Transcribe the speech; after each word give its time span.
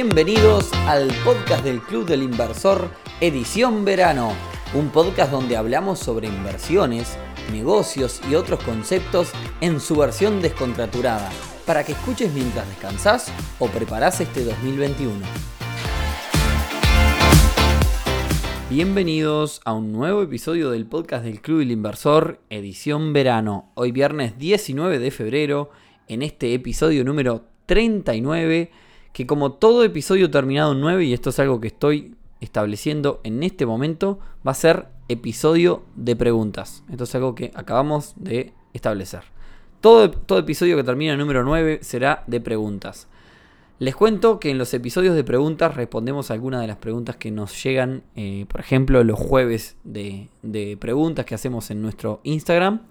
Bienvenidos 0.00 0.72
al 0.86 1.08
podcast 1.24 1.64
del 1.64 1.80
Club 1.80 2.06
del 2.06 2.22
Inversor, 2.22 2.88
edición 3.20 3.84
verano, 3.84 4.32
un 4.72 4.90
podcast 4.90 5.32
donde 5.32 5.56
hablamos 5.56 5.98
sobre 5.98 6.28
inversiones, 6.28 7.18
negocios 7.50 8.20
y 8.30 8.36
otros 8.36 8.62
conceptos 8.62 9.32
en 9.60 9.80
su 9.80 9.96
versión 9.96 10.40
descontraturada, 10.40 11.28
para 11.66 11.82
que 11.82 11.94
escuches 11.94 12.32
mientras 12.32 12.68
descansas 12.68 13.32
o 13.58 13.66
preparas 13.66 14.20
este 14.20 14.44
2021. 14.44 15.18
Bienvenidos 18.70 19.60
a 19.64 19.72
un 19.72 19.90
nuevo 19.90 20.22
episodio 20.22 20.70
del 20.70 20.86
podcast 20.86 21.24
del 21.24 21.40
Club 21.40 21.58
del 21.58 21.72
Inversor, 21.72 22.38
edición 22.50 23.12
verano. 23.12 23.72
Hoy 23.74 23.90
viernes 23.90 24.38
19 24.38 25.00
de 25.00 25.10
febrero, 25.10 25.70
en 26.06 26.22
este 26.22 26.54
episodio 26.54 27.04
número 27.04 27.46
39 27.66 28.70
que 29.18 29.26
como 29.26 29.50
todo 29.50 29.82
episodio 29.82 30.30
terminado 30.30 30.70
en 30.70 30.80
9, 30.80 31.04
y 31.06 31.12
esto 31.12 31.30
es 31.30 31.40
algo 31.40 31.60
que 31.60 31.66
estoy 31.66 32.14
estableciendo 32.40 33.20
en 33.24 33.42
este 33.42 33.66
momento, 33.66 34.20
va 34.46 34.52
a 34.52 34.54
ser 34.54 34.86
episodio 35.08 35.82
de 35.96 36.14
preguntas. 36.14 36.84
Esto 36.88 37.02
es 37.02 37.12
algo 37.16 37.34
que 37.34 37.50
acabamos 37.56 38.14
de 38.14 38.52
establecer. 38.74 39.22
Todo, 39.80 40.12
todo 40.12 40.38
episodio 40.38 40.76
que 40.76 40.84
termina 40.84 41.14
en 41.14 41.18
número 41.18 41.42
9 41.42 41.80
será 41.82 42.22
de 42.28 42.40
preguntas. 42.40 43.08
Les 43.80 43.96
cuento 43.96 44.38
que 44.38 44.50
en 44.50 44.58
los 44.58 44.72
episodios 44.72 45.16
de 45.16 45.24
preguntas 45.24 45.74
respondemos 45.74 46.30
algunas 46.30 46.60
de 46.60 46.68
las 46.68 46.76
preguntas 46.76 47.16
que 47.16 47.32
nos 47.32 47.60
llegan, 47.60 48.04
eh, 48.14 48.46
por 48.48 48.60
ejemplo, 48.60 49.02
los 49.02 49.18
jueves 49.18 49.74
de 49.82 50.28
preguntas 50.78 51.24
que 51.24 51.34
hacemos 51.34 51.72
en 51.72 51.82
nuestro 51.82 52.20
Instagram. 52.22 52.82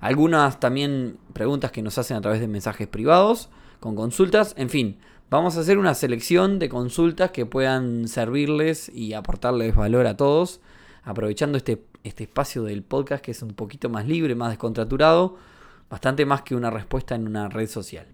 Algunas 0.00 0.58
también 0.58 1.18
preguntas 1.34 1.70
que 1.70 1.82
nos 1.82 1.98
hacen 1.98 2.16
a 2.16 2.22
través 2.22 2.40
de 2.40 2.48
mensajes 2.48 2.88
privados, 2.88 3.50
con 3.78 3.94
consultas, 3.94 4.54
en 4.56 4.70
fin. 4.70 4.96
Vamos 5.28 5.56
a 5.56 5.60
hacer 5.60 5.78
una 5.78 5.94
selección 5.94 6.60
de 6.60 6.68
consultas 6.68 7.32
que 7.32 7.46
puedan 7.46 8.06
servirles 8.06 8.88
y 8.88 9.12
aportarles 9.14 9.74
valor 9.74 10.06
a 10.06 10.16
todos, 10.16 10.60
aprovechando 11.02 11.58
este, 11.58 11.84
este 12.04 12.24
espacio 12.24 12.62
del 12.62 12.84
podcast 12.84 13.24
que 13.24 13.32
es 13.32 13.42
un 13.42 13.54
poquito 13.54 13.88
más 13.88 14.06
libre, 14.06 14.36
más 14.36 14.50
descontraturado, 14.50 15.36
bastante 15.90 16.24
más 16.26 16.42
que 16.42 16.54
una 16.54 16.70
respuesta 16.70 17.16
en 17.16 17.26
una 17.26 17.48
red 17.48 17.68
social. 17.68 18.06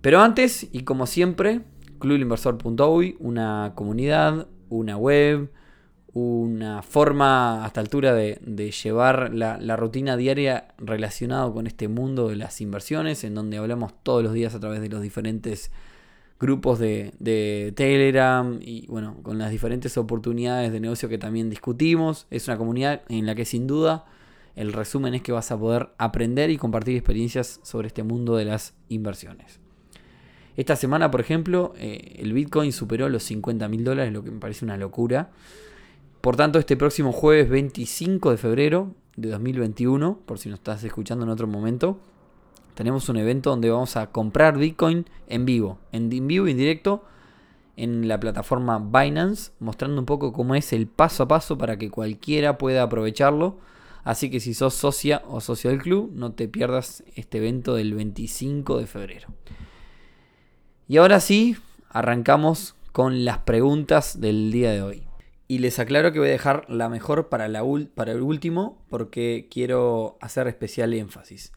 Pero 0.00 0.20
antes, 0.20 0.68
y 0.70 0.84
como 0.84 1.08
siempre, 1.08 1.62
clubinversor.uy, 1.98 3.16
una 3.18 3.72
comunidad, 3.74 4.46
una 4.68 4.96
web, 4.96 5.50
una 6.12 6.82
forma 6.82 7.64
hasta 7.64 7.80
altura 7.80 8.14
de, 8.14 8.70
llevar 8.70 9.32
la, 9.32 9.76
rutina 9.76 10.16
diaria 10.16 10.68
relacionado 10.78 11.52
con 11.52 11.66
este 11.66 11.88
mundo 11.88 12.28
de 12.28 12.36
las 12.36 12.60
inversiones, 12.60 13.24
en 13.24 13.34
donde 13.34 13.58
hablamos 13.58 13.92
todos 14.02 14.22
los 14.22 14.32
días 14.32 14.54
a 14.54 14.60
través 14.60 14.80
de 14.80 14.88
los 14.88 15.02
diferentes 15.02 15.70
grupos 16.40 16.78
de, 16.78 17.12
de, 17.18 17.72
Telegram 17.76 18.58
y 18.60 18.86
bueno, 18.86 19.18
con 19.22 19.38
las 19.38 19.50
diferentes 19.50 19.96
oportunidades 19.98 20.72
de 20.72 20.80
negocio 20.80 21.08
que 21.08 21.18
también 21.18 21.50
discutimos. 21.50 22.26
Es 22.30 22.48
una 22.48 22.56
comunidad 22.56 23.02
en 23.08 23.26
la 23.26 23.34
que 23.34 23.44
sin 23.44 23.66
duda 23.66 24.06
el 24.56 24.72
resumen 24.72 25.14
es 25.14 25.22
que 25.22 25.32
vas 25.32 25.50
a 25.52 25.58
poder 25.58 25.90
aprender 25.98 26.50
y 26.50 26.56
compartir 26.56 26.96
experiencias 26.96 27.60
sobre 27.62 27.88
este 27.88 28.02
mundo 28.02 28.36
de 28.36 28.44
las 28.44 28.74
inversiones. 28.88 29.60
Esta 30.56 30.76
semana, 30.76 31.10
por 31.10 31.20
ejemplo, 31.20 31.72
eh, 31.78 32.16
el 32.18 32.32
Bitcoin 32.32 32.72
superó 32.72 33.08
los 33.08 33.22
50 33.22 33.68
mil 33.68 33.84
dólares, 33.84 34.12
lo 34.12 34.24
que 34.24 34.30
me 34.30 34.40
parece 34.40 34.64
una 34.64 34.76
locura. 34.76 35.30
Por 36.20 36.36
tanto, 36.36 36.58
este 36.58 36.76
próximo 36.76 37.12
jueves 37.12 37.48
25 37.48 38.30
de 38.30 38.36
febrero 38.36 38.94
de 39.16 39.30
2021, 39.30 40.18
por 40.26 40.38
si 40.38 40.50
nos 40.50 40.58
estás 40.58 40.84
escuchando 40.84 41.24
en 41.24 41.30
otro 41.30 41.46
momento, 41.46 41.98
tenemos 42.74 43.08
un 43.08 43.16
evento 43.16 43.48
donde 43.48 43.70
vamos 43.70 43.96
a 43.96 44.08
comprar 44.10 44.58
Bitcoin 44.58 45.06
en 45.28 45.46
vivo, 45.46 45.78
en, 45.92 46.10
vivo 46.10 46.46
y 46.46 46.50
en 46.50 46.56
directo 46.58 47.04
en 47.76 48.06
la 48.06 48.20
plataforma 48.20 48.78
Binance, 48.78 49.52
mostrando 49.60 49.98
un 49.98 50.04
poco 50.04 50.34
cómo 50.34 50.54
es 50.54 50.74
el 50.74 50.86
paso 50.88 51.22
a 51.22 51.28
paso 51.28 51.56
para 51.56 51.78
que 51.78 51.90
cualquiera 51.90 52.58
pueda 52.58 52.82
aprovecharlo. 52.82 53.56
Así 54.04 54.30
que 54.30 54.40
si 54.40 54.52
sos 54.52 54.74
socia 54.74 55.22
o 55.26 55.40
socio 55.40 55.70
del 55.70 55.80
club, 55.80 56.10
no 56.14 56.32
te 56.32 56.48
pierdas 56.48 57.02
este 57.16 57.38
evento 57.38 57.74
del 57.74 57.94
25 57.94 58.78
de 58.78 58.86
febrero. 58.86 59.28
Y 60.86 60.98
ahora 60.98 61.20
sí, 61.20 61.56
arrancamos 61.88 62.74
con 62.92 63.24
las 63.24 63.38
preguntas 63.38 64.20
del 64.20 64.52
día 64.52 64.72
de 64.72 64.82
hoy. 64.82 65.09
Y 65.50 65.58
les 65.58 65.80
aclaro 65.80 66.12
que 66.12 66.20
voy 66.20 66.28
a 66.28 66.30
dejar 66.30 66.64
la 66.68 66.88
mejor 66.88 67.28
para, 67.28 67.48
la 67.48 67.58
el 67.58 68.22
último 68.22 68.80
porque 68.88 69.48
quiero 69.50 70.16
hacer 70.20 70.46
especial 70.46 70.94
énfasis. 70.94 71.52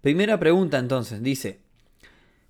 Primera 0.00 0.40
pregunta 0.40 0.78
entonces, 0.78 1.22
dice, 1.22 1.60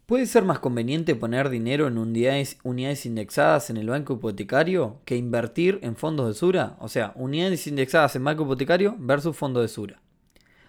¿puede 0.06 0.26
ser 0.26 0.44
más 0.44 0.60
conveniente 0.60 1.16
poner 1.16 1.48
dinero 1.48 1.88
en 1.88 1.98
unidades, 1.98 2.58
unidades 2.62 3.06
indexadas 3.06 3.70
en 3.70 3.76
el 3.76 3.88
banco 3.88 4.14
hipotecario 4.14 5.00
que 5.04 5.16
invertir 5.16 5.80
en 5.82 5.96
fondos 5.96 6.28
de 6.28 6.34
Sura? 6.34 6.76
O 6.78 6.86
sea, 6.86 7.10
unidades 7.16 7.66
indexadas 7.66 8.14
en 8.14 8.22
banco 8.22 8.44
hipotecario 8.44 8.94
versus 8.96 9.36
fondo 9.36 9.62
de 9.62 9.66
Sura. 9.66 10.00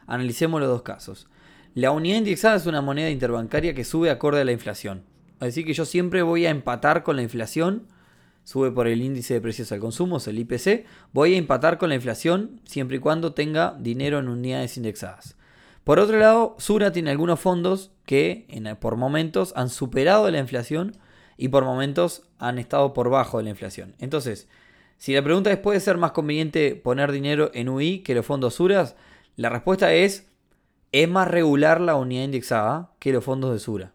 Analicemos 0.07 0.59
los 0.59 0.69
dos 0.69 0.81
casos. 0.81 1.27
La 1.75 1.91
unidad 1.91 2.17
indexada 2.17 2.55
es 2.55 2.65
una 2.65 2.81
moneda 2.81 3.11
interbancaria 3.11 3.75
que 3.75 3.83
sube 3.83 4.09
acorde 4.09 4.41
a 4.41 4.45
la 4.45 4.53
inflación. 4.53 5.03
Así 5.39 5.63
que 5.63 5.73
yo 5.73 5.85
siempre 5.85 6.23
voy 6.23 6.47
a 6.47 6.49
empatar 6.49 7.03
con 7.03 7.15
la 7.15 7.21
inflación 7.21 7.89
sube 8.45 8.71
por 8.71 8.87
el 8.87 9.01
índice 9.01 9.33
de 9.33 9.41
precios 9.41 9.73
al 9.73 9.81
consumo, 9.81 10.17
es 10.17 10.27
el 10.27 10.39
IPC, 10.39 10.85
voy 11.11 11.33
a 11.33 11.37
empatar 11.37 11.77
con 11.77 11.89
la 11.89 11.95
inflación 11.95 12.61
siempre 12.63 12.97
y 12.97 12.99
cuando 12.99 13.33
tenga 13.33 13.75
dinero 13.77 14.19
en 14.19 14.29
unidades 14.29 14.77
indexadas. 14.77 15.35
Por 15.83 15.99
otro 15.99 16.17
lado, 16.17 16.55
Sura 16.57 16.91
tiene 16.91 17.11
algunos 17.11 17.39
fondos 17.39 17.91
que 18.05 18.47
por 18.79 18.95
momentos 18.95 19.51
han 19.55 19.69
superado 19.69 20.31
la 20.31 20.39
inflación 20.39 20.93
y 21.37 21.49
por 21.49 21.65
momentos 21.65 22.23
han 22.39 22.59
estado 22.59 22.93
por 22.93 23.09
bajo 23.09 23.39
de 23.39 23.43
la 23.43 23.49
inflación. 23.49 23.93
Entonces, 23.99 24.47
si 24.97 25.13
la 25.13 25.23
pregunta 25.23 25.51
es, 25.51 25.57
¿puede 25.57 25.79
ser 25.79 25.97
más 25.97 26.11
conveniente 26.11 26.75
poner 26.75 27.11
dinero 27.11 27.51
en 27.53 27.69
UI 27.69 27.99
que 27.99 28.15
los 28.15 28.25
fondos 28.25 28.55
Suras? 28.55 28.95
La 29.35 29.49
respuesta 29.49 29.93
es, 29.93 30.31
es 30.91 31.09
más 31.09 31.27
regular 31.27 31.81
la 31.81 31.95
unidad 31.95 32.23
indexada 32.23 32.93
que 32.99 33.11
los 33.11 33.23
fondos 33.23 33.51
de 33.51 33.59
Sura. 33.59 33.94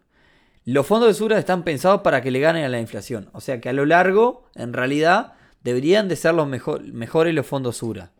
Los 0.63 0.85
fondos 0.85 1.07
de 1.07 1.13
Sura 1.15 1.39
están 1.39 1.63
pensados 1.63 2.01
para 2.01 2.21
que 2.21 2.29
le 2.29 2.39
ganen 2.39 2.63
a 2.63 2.69
la 2.69 2.79
inflación. 2.79 3.29
O 3.33 3.41
sea 3.41 3.59
que 3.59 3.69
a 3.69 3.73
lo 3.73 3.85
largo, 3.85 4.45
en 4.55 4.73
realidad, 4.73 5.33
deberían 5.63 6.07
de 6.07 6.15
ser 6.15 6.35
los 6.35 6.47
mejores 6.47 7.33
los 7.33 7.45
fondos 7.47 7.77
Sura. 7.77 8.11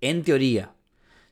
En 0.00 0.24
teoría. 0.24 0.72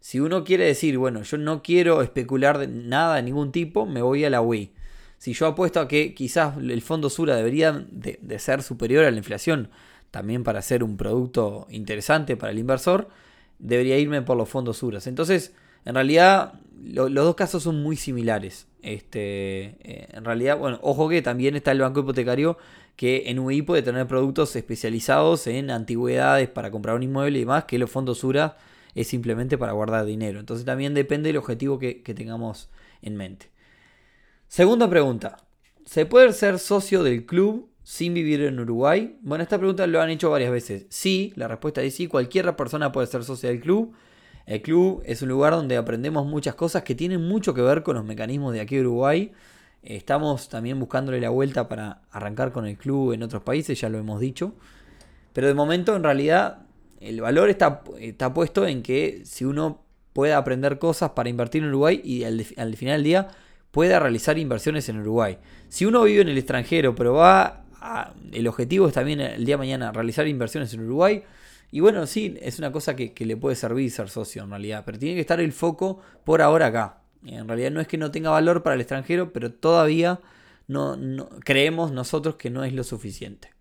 Si 0.01 0.21
uno 0.21 0.45
quiere 0.45 0.65
decir, 0.65 0.99
bueno, 0.99 1.23
yo 1.23 1.37
no 1.37 1.63
quiero 1.63 2.03
especular 2.03 2.59
de 2.59 2.69
nada 2.69 3.17
de 3.17 3.23
ningún 3.23 3.53
tipo, 3.53 3.87
me 3.87 4.03
voy 4.03 4.25
a 4.25 4.31
la 4.31 4.41
Wii. 4.41 4.73
Si 5.19 5.33
yo 5.33 5.47
apuesto 5.47 5.81
a 5.81 5.89
que 5.89 6.15
quizás 6.15 6.57
el 6.57 6.83
fondo 6.83 7.11
Sura 7.11 7.37
debería 7.37 7.73
de, 7.73 8.19
de 8.21 8.39
ser 8.39 8.63
superior 8.63 9.05
a 9.05 9.11
la 9.11 9.17
inflación, 9.17 9.71
también 10.11 10.45
para 10.45 10.63
ser 10.63 10.85
un 10.85 10.97
producto 10.97 11.67
interesante 11.71 12.37
para 12.37 12.53
el 12.53 12.59
inversor, 12.59 13.09
debería 13.59 13.99
irme 13.99 14.23
por 14.23 14.37
los 14.37 14.49
fondos 14.49 14.79
Suras. 14.79 15.07
Entonces, 15.07 15.55
en 15.85 15.95
realidad, 15.95 16.61
los 16.81 17.13
dos 17.13 17.35
casos 17.35 17.63
son 17.63 17.83
muy 17.83 17.97
similares. 17.97 18.67
Este, 18.83 19.77
eh, 19.81 20.09
en 20.13 20.25
realidad, 20.25 20.59
bueno, 20.59 20.79
ojo 20.83 21.09
que 21.09 21.23
también 21.23 21.55
está 21.55 21.71
el 21.71 21.81
banco 21.81 22.01
hipotecario 22.01 22.59
que 22.97 23.25
en 23.27 23.39
UI 23.39 23.63
puede 23.63 23.83
tener 23.83 24.07
productos 24.07 24.55
especializados 24.55 25.47
en 25.47 25.71
antigüedades 25.71 26.49
para 26.49 26.71
comprar 26.71 26.97
un 26.97 27.03
inmueble 27.03 27.39
y 27.39 27.43
demás, 27.43 27.65
que 27.65 27.79
los 27.79 27.91
fondos 27.91 28.19
SURA 28.19 28.57
es 28.95 29.07
simplemente 29.07 29.57
para 29.57 29.73
guardar 29.73 30.05
dinero. 30.05 30.41
Entonces 30.41 30.67
también 30.67 30.95
depende 30.95 31.29
del 31.29 31.39
objetivo 31.39 31.79
que, 31.79 32.03
que 32.03 32.15
tengamos 32.15 32.69
en 33.01 33.17
mente. 33.17 33.51
Segunda 34.49 34.89
pregunta. 34.91 35.39
¿Se 35.85 36.07
puede 36.07 36.33
ser 36.33 36.59
socio 36.59 37.03
del 37.03 37.25
club 37.25 37.71
sin 37.83 38.15
vivir 38.15 38.43
en 38.43 38.61
Uruguay? 38.61 39.17
Bueno, 39.23 39.43
esta 39.43 39.59
pregunta 39.59 39.87
lo 39.87 40.01
han 40.01 40.11
hecho 40.11 40.31
varias 40.31 40.53
veces. 40.53 40.87
Sí, 40.91 41.33
la 41.37 41.49
respuesta 41.49 41.83
es 41.83 41.95
sí. 41.95 42.07
Cualquier 42.07 42.55
persona 42.55 42.93
puede 42.93 43.07
ser 43.07 43.25
socio 43.25 43.49
del 43.49 43.61
club. 43.61 43.95
El 44.47 44.63
club 44.63 45.03
es 45.05 45.23
un 45.23 45.29
lugar 45.29 45.53
donde 45.53 45.77
aprendemos 45.77 46.27
muchas 46.27 46.55
cosas 46.55 46.83
que 46.83 46.95
tienen 46.95 47.27
mucho 47.27 47.55
que 47.55 47.63
ver 47.63 47.83
con 47.83 47.97
los 47.97 48.05
mecanismos 48.05 48.53
de 48.53 48.61
aquí 48.61 48.77
de 48.77 48.83
Uruguay. 48.83 49.33
Estamos 49.83 50.49
también 50.49 50.79
buscándole 50.79 51.21
la 51.21 51.31
vuelta 51.31 51.69
para 51.69 52.03
arrancar 52.11 52.53
con 52.53 52.67
el 52.67 52.77
club 52.77 53.13
en 53.13 53.23
otros 53.23 53.43
países, 53.43 53.81
ya 53.81 53.89
lo 53.89 53.99
hemos 53.99 54.21
dicho. 54.21 54.55
Pero 55.33 55.47
de 55.47 55.55
momento, 55.55 55.97
en 55.97 56.03
realidad, 56.03 56.59
el 57.01 57.21
valor 57.21 57.51
está, 57.51 57.83
está 57.99 58.33
puesto 58.33 58.67
en 58.67 58.83
que 58.83 59.23
si 59.25 59.45
uno 59.45 59.83
puede 60.13 60.35
aprender 60.35 60.79
cosas 60.79 61.11
para 61.11 61.29
invertir 61.29 61.63
en 61.63 61.69
Uruguay 61.69 62.01
y 62.05 62.25
al, 62.25 62.45
final 62.45 62.97
del 62.97 63.05
día 63.05 63.29
pueda 63.71 63.99
realizar 63.99 64.39
inversiones 64.39 64.89
en 64.89 65.01
Uruguay. 65.01 65.39
Si 65.69 65.87
uno 65.87 66.03
vive 66.03 66.23
en 66.23 66.29
el 66.29 66.39
extranjero, 66.39 66.95
pero 66.95 67.15
va 67.15 67.65
el 68.33 68.47
objetivo 68.47 68.87
es 68.87 68.95
también 68.95 69.21
el 69.21 69.45
día 69.45 69.55
de 69.55 69.59
mañana 69.59 69.91
realizar 69.91 70.29
inversiones 70.29 70.73
en 70.75 70.85
Uruguay, 70.85 71.23
y 71.75 71.81
bueno, 71.81 72.07
sí, 72.07 72.37
es 72.43 72.59
una 72.59 72.71
cosa 72.71 72.95
que, 72.95 73.15
le 73.17 73.37
puede 73.37 73.57
servir 73.57 73.91
ser 73.91 74.11
socio 74.11 74.43
en 74.45 74.51
realidad, 74.51 74.83
pero 74.85 74.99
tiene 74.99 75.15
que 75.15 75.23
estar 75.23 75.41
el 75.41 75.53
foco 75.53 76.01
por 76.23 76.43
ahora 76.43 76.67
acá. 76.67 76.99
En 77.25 77.49
realidad 77.49 77.71
no 77.71 77.81
es 77.81 77.89
que 77.89 77.97
no 77.97 78.11
tenga 78.11 78.29
valor 78.29 78.63
para 78.63 78.75
el 78.75 78.83
extranjero, 78.83 79.33
pero 79.33 79.51
todavía 79.51 80.21
no, 80.69 80.99
creemos 81.43 81.91
nosotros 81.91 82.37
que 82.37 82.51
no 82.51 82.63
es 82.63 82.75
lo 82.75 82.85
suficiente. 82.85 83.55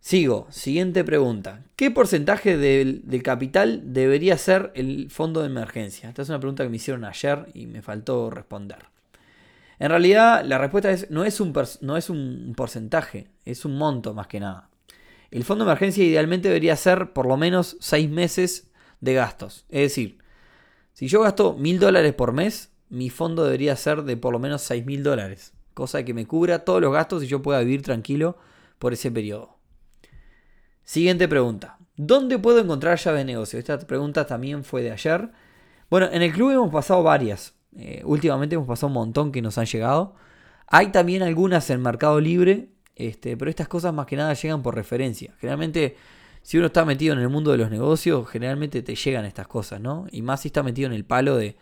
Sigo, 0.00 0.48
siguiente 0.50 1.04
pregunta. 1.04 1.62
¿Qué 1.76 1.92
porcentaje 1.92 2.56
del, 2.56 3.02
del, 3.04 3.22
capital 3.22 3.92
debería 3.92 4.36
ser 4.36 4.72
el 4.74 5.10
fondo 5.12 5.42
de 5.42 5.46
emergencia? 5.46 6.08
Esta 6.08 6.22
es 6.22 6.28
una 6.28 6.40
pregunta 6.40 6.64
que 6.64 6.70
me 6.70 6.76
hicieron 6.76 7.04
ayer 7.04 7.46
y 7.54 7.66
me 7.66 7.82
faltó 7.82 8.30
responder. 8.30 8.86
En 9.78 9.90
realidad, 9.90 10.44
la 10.44 10.58
respuesta 10.58 10.90
es 10.90 11.08
no 11.08 11.24
es 11.24 11.38
un, 11.38 11.52
no 11.82 11.96
es 11.96 12.10
un 12.10 12.52
porcentaje, 12.56 13.28
es 13.44 13.64
un 13.64 13.78
monto 13.78 14.12
más 14.12 14.26
que 14.26 14.40
nada. 14.40 14.71
El 15.32 15.44
fondo 15.44 15.64
de 15.64 15.70
emergencia 15.70 16.04
idealmente 16.04 16.48
debería 16.48 16.76
ser 16.76 17.14
por 17.14 17.26
lo 17.26 17.38
menos 17.38 17.78
6 17.80 18.10
meses 18.10 18.70
de 19.00 19.14
gastos. 19.14 19.64
Es 19.70 19.80
decir, 19.80 20.18
si 20.92 21.08
yo 21.08 21.22
gasto 21.22 21.54
mil 21.54 21.78
dólares 21.78 22.12
por 22.12 22.32
mes, 22.32 22.70
mi 22.90 23.08
fondo 23.08 23.44
debería 23.44 23.74
ser 23.76 24.02
de 24.02 24.18
por 24.18 24.34
lo 24.34 24.38
menos 24.38 24.60
6 24.60 24.84
mil 24.84 25.02
dólares. 25.02 25.54
Cosa 25.72 26.04
que 26.04 26.12
me 26.12 26.26
cubra 26.26 26.66
todos 26.66 26.82
los 26.82 26.92
gastos 26.92 27.24
y 27.24 27.28
yo 27.28 27.40
pueda 27.40 27.60
vivir 27.60 27.80
tranquilo 27.80 28.36
por 28.78 28.92
ese 28.92 29.10
periodo. 29.10 29.56
Siguiente 30.84 31.26
pregunta. 31.28 31.78
¿Dónde 31.96 32.38
puedo 32.38 32.58
encontrar 32.58 32.98
llave 32.98 33.18
de 33.18 33.24
negocio? 33.24 33.58
Esta 33.58 33.78
pregunta 33.78 34.26
también 34.26 34.64
fue 34.64 34.82
de 34.82 34.92
ayer. 34.92 35.30
Bueno, 35.88 36.10
en 36.12 36.20
el 36.20 36.32
club 36.32 36.50
hemos 36.50 36.70
pasado 36.70 37.02
varias. 37.02 37.54
Eh, 37.74 38.02
últimamente 38.04 38.56
hemos 38.56 38.68
pasado 38.68 38.88
un 38.88 38.94
montón 38.94 39.32
que 39.32 39.40
nos 39.40 39.56
han 39.56 39.64
llegado. 39.64 40.14
Hay 40.66 40.92
también 40.92 41.22
algunas 41.22 41.70
en 41.70 41.80
Mercado 41.80 42.20
Libre, 42.20 42.71
este, 42.96 43.36
pero 43.36 43.50
estas 43.50 43.68
cosas 43.68 43.94
más 43.94 44.06
que 44.06 44.16
nada 44.16 44.34
llegan 44.34 44.62
por 44.62 44.74
referencia. 44.74 45.34
Generalmente, 45.40 45.96
si 46.42 46.58
uno 46.58 46.66
está 46.66 46.84
metido 46.84 47.14
en 47.14 47.20
el 47.20 47.28
mundo 47.28 47.52
de 47.52 47.58
los 47.58 47.70
negocios, 47.70 48.28
generalmente 48.28 48.82
te 48.82 48.94
llegan 48.94 49.24
estas 49.24 49.46
cosas, 49.46 49.80
¿no? 49.80 50.06
Y 50.10 50.22
más 50.22 50.42
si 50.42 50.48
está 50.48 50.62
metido 50.62 50.86
en 50.88 50.92
el 50.92 51.04
palo 51.04 51.36
de, 51.36 51.56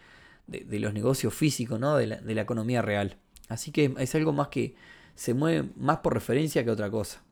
los 0.47 0.93
negocios 0.95 1.33
físicos, 1.35 1.79
¿no? 1.79 1.97
De 1.97 2.07
la, 2.07 2.43
economía 2.43 2.83
real. 2.83 3.17
Así 3.49 3.71
que 3.73 3.95
es 3.99 4.15
algo 4.15 4.33
más 4.33 4.49
que 4.49 4.75
se 5.15 5.35
mueve 5.35 5.69
más 5.77 5.99
por 5.99 6.15
referencia 6.15 6.65
que 6.65 6.71
otra 6.71 6.91
cosa. 6.91 7.23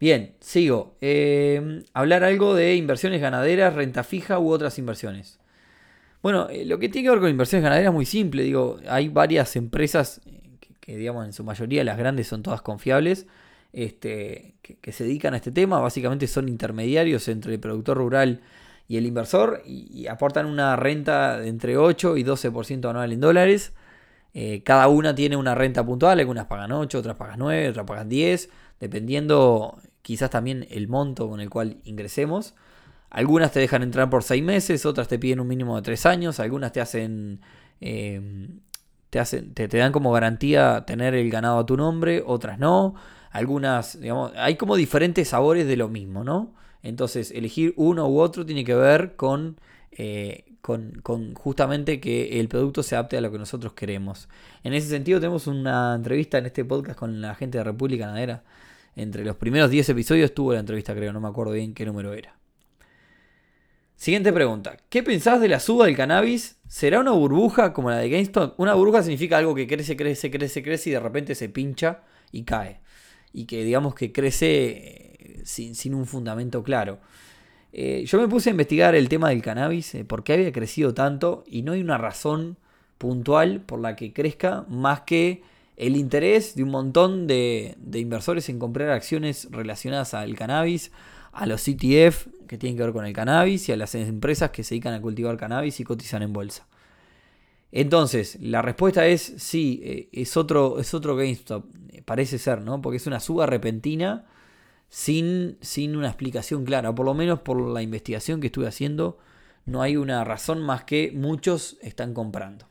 Bien, 0.00 0.34
sigo. 0.40 0.96
Eh, 1.00 1.82
hablar 1.94 2.24
algo 2.24 2.54
de 2.54 2.74
inversiones 2.74 3.20
ganaderas, 3.20 3.74
renta 3.74 4.02
fija 4.02 4.38
u 4.38 4.50
otras 4.50 4.78
inversiones. 4.78 5.38
Bueno, 6.22 6.48
eh, 6.48 6.64
lo 6.64 6.78
que 6.78 6.88
tiene 6.88 7.06
que 7.06 7.10
ver 7.10 7.20
con 7.20 7.30
inversiones 7.30 7.62
ganaderas 7.62 7.90
es 7.90 7.94
muy 7.94 8.06
simple. 8.06 8.42
Digo, 8.42 8.80
hay 8.88 9.08
varias 9.08 9.56
empresas 9.56 10.20
que 10.84 10.98
digamos 10.98 11.24
en 11.24 11.32
su 11.32 11.44
mayoría 11.44 11.82
las 11.82 11.96
grandes 11.96 12.26
son 12.26 12.42
todas 12.42 12.60
confiables, 12.60 13.26
este, 13.72 14.54
que, 14.60 14.92
se 14.92 15.04
dedican 15.04 15.32
a 15.32 15.38
este 15.38 15.50
tema, 15.50 15.80
básicamente 15.80 16.26
son 16.26 16.46
intermediarios 16.48 17.26
entre 17.28 17.54
el 17.54 17.60
productor 17.60 17.96
rural 17.96 18.42
y 18.86 18.98
el 18.98 19.06
inversor 19.06 19.62
y, 19.64 20.06
aportan 20.08 20.44
una 20.44 20.76
renta 20.76 21.38
de 21.38 21.48
entre 21.48 21.78
8 21.78 22.18
y 22.18 22.24
12% 22.24 22.90
anual 22.90 23.12
en 23.12 23.20
dólares. 23.20 23.72
Eh, 24.34 24.62
cada 24.62 24.88
una 24.88 25.14
tiene 25.14 25.36
una 25.36 25.54
renta 25.54 25.84
puntual, 25.86 26.20
algunas 26.20 26.46
pagan 26.46 26.72
8, 26.72 26.98
otras 26.98 27.16
pagan 27.16 27.38
9, 27.38 27.70
otras 27.70 27.86
pagan 27.86 28.08
10, 28.10 28.50
dependiendo 28.78 29.80
quizás 30.02 30.28
también 30.28 30.66
el 30.70 30.88
monto 30.88 31.30
con 31.30 31.40
el 31.40 31.48
cual 31.48 31.78
ingresemos. 31.84 32.54
Algunas 33.08 33.52
te 33.52 33.60
dejan 33.60 33.82
entrar 33.82 34.10
por 34.10 34.22
6 34.22 34.42
meses, 34.42 34.84
otras 34.84 35.08
te 35.08 35.18
piden 35.18 35.40
un 35.40 35.48
mínimo 35.48 35.76
de 35.76 35.82
3 35.82 36.04
años, 36.06 36.40
algunas 36.40 36.72
te 36.72 36.82
hacen 36.82 37.40
eh, 37.80 38.50
te, 39.22 39.68
te, 39.68 39.78
dan 39.78 39.92
como 39.92 40.12
garantía 40.12 40.84
tener 40.86 41.14
el 41.14 41.30
ganado 41.30 41.58
a 41.58 41.66
tu 41.66 41.76
nombre, 41.76 42.22
otras 42.26 42.58
no. 42.58 42.94
Algunas, 43.30 44.00
digamos, 44.00 44.32
hay 44.36 44.56
como 44.56 44.76
diferentes 44.76 45.28
sabores 45.28 45.66
de 45.66 45.76
lo 45.76 45.88
mismo, 45.88 46.24
¿no? 46.24 46.54
Entonces, 46.82 47.30
elegir 47.30 47.74
uno 47.76 48.08
u 48.08 48.20
otro 48.20 48.44
tiene 48.44 48.64
que 48.64 48.74
ver 48.74 49.16
con, 49.16 49.58
eh, 49.92 50.44
con, 50.60 50.92
con, 51.02 51.34
justamente 51.34 52.00
que 52.00 52.40
el 52.40 52.48
producto 52.48 52.82
se 52.82 52.94
adapte 52.94 53.16
a 53.16 53.20
lo 53.20 53.32
que 53.32 53.38
nosotros 53.38 53.72
queremos. 53.72 54.28
En 54.62 54.74
ese 54.74 54.88
sentido, 54.88 55.20
tenemos 55.20 55.46
una 55.46 55.94
entrevista 55.94 56.38
en 56.38 56.46
este 56.46 56.64
podcast 56.64 56.98
con 56.98 57.20
la 57.20 57.34
gente 57.34 57.58
de 57.58 57.64
República 57.64 58.06
Ganadera. 58.06 58.44
Entre 58.96 59.24
los 59.24 59.36
primeros 59.36 59.70
10 59.70 59.88
episodios 59.88 60.26
estuvo 60.26 60.52
la 60.52 60.60
entrevista, 60.60 60.94
creo, 60.94 61.12
no 61.12 61.20
me 61.20 61.28
acuerdo 61.28 61.52
bien 61.52 61.74
qué 61.74 61.86
número 61.86 62.12
era. 62.12 62.36
Siguiente 63.96 64.32
pregunta. 64.32 64.76
¿Qué 64.88 65.02
pensás 65.02 65.40
de 65.40 65.48
la 65.48 65.60
suba 65.60 65.86
del 65.86 65.96
cannabis? 65.96 66.58
¿Será 66.66 67.00
una 67.00 67.12
burbuja 67.12 67.72
como 67.72 67.90
la 67.90 67.98
de 67.98 68.10
GameStop? 68.10 68.58
Una 68.58 68.74
burbuja 68.74 69.02
significa 69.02 69.38
algo 69.38 69.54
que 69.54 69.66
crece, 69.66 69.96
crece, 69.96 70.30
crece, 70.30 70.62
crece 70.62 70.90
y 70.90 70.92
de 70.92 71.00
repente 71.00 71.34
se 71.34 71.48
pincha 71.48 72.02
y 72.32 72.42
cae. 72.42 72.80
Y 73.32 73.46
que 73.46 73.64
digamos 73.64 73.94
que 73.94 74.12
crece 74.12 74.46
eh, 74.56 75.42
sin, 75.44 75.94
un 75.94 76.06
fundamento 76.06 76.62
claro. 76.62 76.98
Eh, 77.72 78.04
yo 78.06 78.20
me 78.20 78.28
puse 78.28 78.50
a 78.50 78.52
investigar 78.52 78.94
el 78.94 79.08
tema 79.08 79.30
del 79.30 79.42
cannabis, 79.42 79.94
eh, 79.94 80.04
por 80.04 80.22
qué 80.24 80.34
había 80.34 80.52
crecido 80.52 80.92
tanto 80.92 81.44
y 81.46 81.62
no 81.62 81.72
hay 81.72 81.80
una 81.80 81.96
razón 81.96 82.56
puntual 82.98 83.60
por 83.60 83.80
la 83.80 83.96
que 83.96 84.12
crezca 84.12 84.64
más 84.68 85.02
que 85.02 85.42
el 85.76 85.96
interés 85.96 86.54
de 86.56 86.62
un 86.62 86.70
montón 86.70 87.26
de 87.26 87.76
inversores 87.94 88.48
en 88.48 88.58
comprar 88.58 88.90
acciones 88.90 89.48
relacionadas 89.50 90.14
al 90.14 90.36
cannabis, 90.36 90.92
a 91.34 91.46
los 91.46 91.62
CTF 91.62 92.28
que 92.46 92.58
tienen 92.58 92.76
que 92.76 92.84
ver 92.84 92.92
con 92.92 93.06
el 93.06 93.12
cannabis 93.12 93.68
y 93.68 93.72
a 93.72 93.76
las 93.76 93.94
empresas 93.94 94.50
que 94.50 94.62
se 94.62 94.74
dedican 94.74 94.94
a 94.94 95.00
cultivar 95.00 95.36
cannabis 95.36 95.80
y 95.80 95.84
cotizan 95.84 96.22
en 96.22 96.32
bolsa. 96.32 96.66
Entonces, 97.72 98.38
la 98.40 98.62
respuesta 98.62 99.06
es 99.06 99.34
sí, 99.38 99.80
eh, 99.82 100.08
es 100.12 100.36
otro, 100.36 100.78
es 100.78 100.94
otro 100.94 101.16
GameStop, 101.16 101.64
eh, 101.90 102.02
parece 102.02 102.38
ser, 102.38 102.60
¿no? 102.60 102.80
Porque 102.80 102.98
es 102.98 103.06
una 103.08 103.18
suba 103.18 103.46
repentina 103.46 104.26
sin, 104.88 105.58
sin 105.60 105.96
una 105.96 106.06
explicación 106.06 106.64
clara, 106.64 106.94
por 106.94 107.04
lo 107.04 107.14
menos 107.14 107.40
por 107.40 107.60
la 107.60 107.82
investigación 107.82 108.40
que 108.40 108.46
estuve 108.46 108.68
haciendo, 108.68 109.18
no 109.66 109.82
hay 109.82 109.96
una 109.96 110.22
razón 110.22 110.62
más 110.62 110.84
que 110.84 111.10
muchos 111.12 111.78
están 111.82 112.14
comprando. 112.14 112.68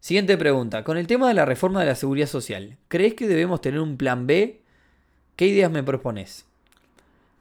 Siguiente 0.00 0.36
pregunta. 0.36 0.82
Con 0.82 0.96
el 0.96 1.06
tema 1.06 1.28
de 1.28 1.34
la 1.34 1.44
reforma 1.44 1.80
de 1.80 1.86
la 1.86 1.94
seguridad 1.94 2.26
social, 2.26 2.78
¿crees 2.88 3.14
que 3.14 3.28
debemos 3.28 3.60
tener 3.60 3.80
un 3.80 3.96
plan 3.96 4.26
B? 4.26 4.62
¿Qué 5.36 5.46
ideas 5.46 5.70
me 5.70 5.84
propones? 5.84 6.49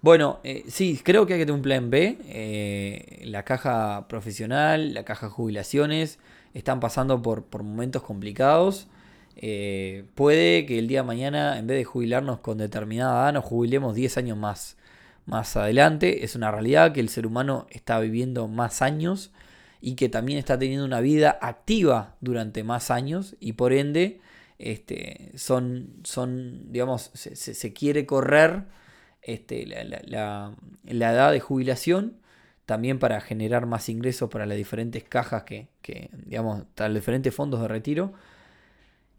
Bueno, 0.01 0.39
eh, 0.43 0.63
sí, 0.69 1.01
creo 1.03 1.25
que 1.25 1.33
hay 1.33 1.39
que 1.39 1.45
tener 1.45 1.57
un 1.57 1.61
plan 1.61 1.89
B. 1.89 2.17
Eh, 2.25 3.21
la 3.25 3.43
caja 3.43 4.07
profesional, 4.07 4.93
la 4.93 5.03
caja 5.03 5.29
jubilaciones 5.29 6.19
están 6.53 6.79
pasando 6.79 7.21
por, 7.21 7.45
momentos 7.63 8.01
complicados. 8.03 8.87
Eh, 9.35 10.05
puede 10.15 10.65
que 10.65 10.79
el 10.79 10.87
día 10.87 11.01
de 11.01 11.07
mañana, 11.07 11.59
en 11.59 11.67
vez 11.67 11.77
de 11.77 11.83
jubilarnos 11.83 12.39
con 12.39 12.57
determinada 12.57 13.23
edad, 13.23 13.33
nos 13.33 13.43
jubilemos 13.45 13.93
10 13.93 14.17
años 14.17 14.37
más, 14.37 14.77
más 15.25 15.57
adelante. 15.57 16.23
Es 16.23 16.35
una 16.35 16.49
realidad 16.49 16.93
que 16.93 17.01
el 17.01 17.09
ser 17.09 17.27
humano 17.27 17.67
está 17.69 17.99
viviendo 17.99 18.47
más 18.47 18.81
años 18.81 19.31
y 19.81 19.95
que 19.95 20.07
también 20.07 20.39
está 20.39 20.57
teniendo 20.57 20.85
una 20.85 21.01
vida 21.01 21.37
activa 21.41 22.15
durante 22.21 22.63
más 22.63 22.89
años 22.91 23.35
y 23.39 23.53
por 23.53 23.73
ende 23.73 24.21
este, 24.59 25.31
son, 25.35 25.89
son 26.03 26.71
digamos, 26.71 27.11
se, 27.13 27.35
se 27.35 27.73
quiere 27.73 28.05
correr 28.05 28.63
este, 29.21 29.66
la, 29.66 30.56
edad 30.86 31.31
de 31.31 31.39
jubilación, 31.39 32.18
también 32.66 33.00
para 33.00 33.19
generar 33.21 33.66
más 33.66 33.89
ingresos 33.89 34.30
para 34.30 34.45
las 34.45 34.57
diferentes 34.57 35.04
cajas 35.04 35.44
que, 35.44 35.69
digamos, 36.25 36.63
para 36.75 36.89
los 36.89 36.95
diferentes 36.95 37.33
fondos 37.33 37.61
de 37.61 37.68
retiro. 37.68 38.14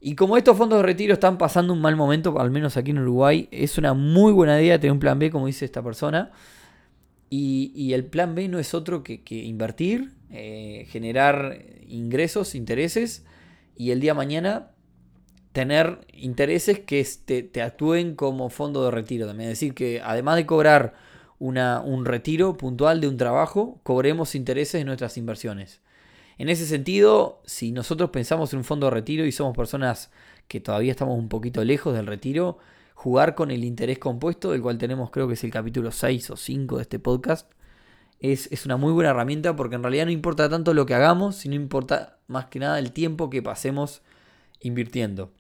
Y 0.01 0.15
como 0.15 0.39
estos 0.39 0.57
fondos 0.57 0.79
de 0.79 0.83
retiro 0.85 1.13
están 1.13 1.37
pasando 1.37 1.75
un 1.75 1.81
mal 1.81 1.95
momento, 1.95 2.41
al 2.41 2.51
menos 2.51 2.77
aquí 2.79 2.91
en 2.91 3.01
Uruguay, 3.01 3.49
es 3.51 3.77
una 3.77 3.93
muy 3.93 4.33
buena 4.33 4.61
idea 4.61 4.81
tener 4.81 4.93
un 4.93 4.99
plan 4.99 5.19
B, 5.19 5.31
como 5.31 5.47
dice 5.47 5.67
esta 5.67 5.83
persona. 5.83 6.31
Y, 7.29 7.93
el 7.93 8.07
plan 8.07 8.35
B 8.35 8.49
no 8.49 8.59
es 8.59 8.75
otro 8.75 9.05
que, 9.05 9.23
invertir, 9.29 10.13
eh, 10.31 10.87
generar 10.91 11.65
ingresos, 11.87 12.55
intereses, 12.55 13.25
y 13.77 13.93
el 13.93 14.01
día 14.01 14.15
mañana 14.15 14.71
tener 15.53 16.07
intereses 16.13 16.81
que 16.81 17.07
te, 17.53 17.63
actúen 17.63 18.15
como 18.15 18.51
fondo 18.51 18.85
de 18.85 18.91
retiro 18.91 19.27
también. 19.27 19.51
Es 19.51 19.59
decir, 19.59 19.75
que 19.75 20.01
además 20.03 20.37
de 20.37 20.47
cobrar 20.47 20.95
un 21.39 22.05
retiro 22.05 22.57
puntual 22.57 23.01
de 23.01 23.09
un 23.09 23.17
trabajo, 23.17 23.81
cobremos 23.83 24.35
intereses 24.35 24.81
en 24.81 24.87
nuestras 24.87 25.17
inversiones. 25.17 25.81
En 26.39 26.49
ese 26.49 26.67
sentido, 26.67 27.43
si 27.45 27.73
nosotros 27.73 28.11
pensamos 28.11 28.53
en 28.53 28.59
un 28.59 28.65
fondo 28.65 28.87
de 28.87 28.93
retiro 28.93 29.27
y 29.27 29.33
somos 29.33 29.57
personas 29.57 30.11
que 30.49 30.61
todavía 30.61 30.91
estamos 30.91 31.19
un 31.19 31.29
poquito 31.29 31.65
lejos 31.65 31.95
del 31.95 32.07
retiro, 32.07 32.59
jugar 32.95 33.35
con 33.35 33.51
el 33.51 33.65
interés 33.65 33.99
compuesto, 33.99 34.53
del 34.53 34.63
cual 34.63 34.79
tenemos 34.79 35.11
creo 35.11 35.27
que 35.29 35.35
es 35.35 35.45
el 35.45 35.51
capítulo 35.51 35.91
6 35.91 36.31
o 36.31 36.37
5 36.37 36.77
de 36.77 36.83
este 36.83 36.99
podcast, 36.99 37.51
es, 38.21 38.67
una 38.67 38.77
muy 38.77 38.93
buena 38.93 39.11
herramienta 39.11 39.57
porque 39.57 39.77
en 39.77 39.83
realidad 39.83 40.05
no 40.05 40.13
importa 40.13 40.49
tanto 40.49 40.75
lo 40.75 40.87
que 40.87 40.95
hagamos, 40.95 41.37
sino 41.37 41.55
importa 41.55 42.19
más 42.27 42.47
que 42.47 42.59
nada 42.59 42.79
el 42.79 42.93
tiempo 42.93 43.31
que 43.31 43.43
pasemos 43.43 44.03
invirtiendo. 44.61 45.33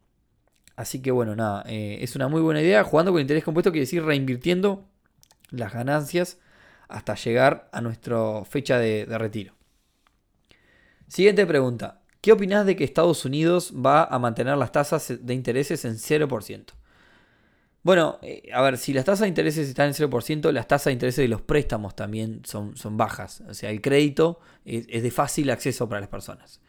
Así 0.76 1.02
que 1.02 1.10
bueno, 1.10 1.36
nada, 1.36 1.64
eh, 1.66 1.98
es 2.00 2.16
una 2.16 2.28
muy 2.28 2.40
buena 2.40 2.62
idea. 2.62 2.84
Jugando 2.84 3.12
con 3.12 3.20
interés 3.20 3.44
compuesto 3.44 3.70
quiere 3.70 3.84
decir 3.84 4.04
reinvirtiendo 4.04 4.88
las 5.50 5.72
ganancias 5.72 6.38
hasta 6.88 7.14
llegar 7.14 7.68
a 7.72 7.80
nuestra 7.80 8.44
fecha 8.44 8.78
de, 8.78 9.06
retiro. 9.06 9.54
Siguiente 11.06 11.46
pregunta. 11.46 12.02
¿Qué 12.20 12.32
opinas 12.32 12.66
de 12.66 12.76
que 12.76 12.84
Estados 12.84 13.24
Unidos 13.24 13.72
va 13.74 14.04
a 14.04 14.18
mantener 14.18 14.56
las 14.56 14.72
tasas 14.72 15.12
de 15.20 15.34
intereses 15.34 15.84
en 15.84 15.94
0%? 15.94 16.64
Bueno, 17.82 18.18
eh, 18.20 18.50
a 18.52 18.60
ver, 18.60 18.76
si 18.76 18.92
las 18.92 19.06
tasas 19.06 19.20
de 19.20 19.28
intereses 19.28 19.68
están 19.68 19.88
en 19.88 19.94
0%, 19.94 20.52
las 20.52 20.68
tasas 20.68 20.86
de 20.86 20.92
intereses 20.92 21.22
de 21.22 21.28
los 21.28 21.40
préstamos 21.40 21.96
también 21.96 22.42
son, 22.44 22.76
son 22.76 22.96
bajas. 22.96 23.42
O 23.48 23.54
sea, 23.54 23.70
el 23.70 23.80
crédito 23.80 24.40
es 24.64 25.02
de 25.02 25.10
fácil 25.10 25.50
acceso 25.50 25.88
para 25.88 26.00
las 26.00 26.10
personas. 26.10 26.60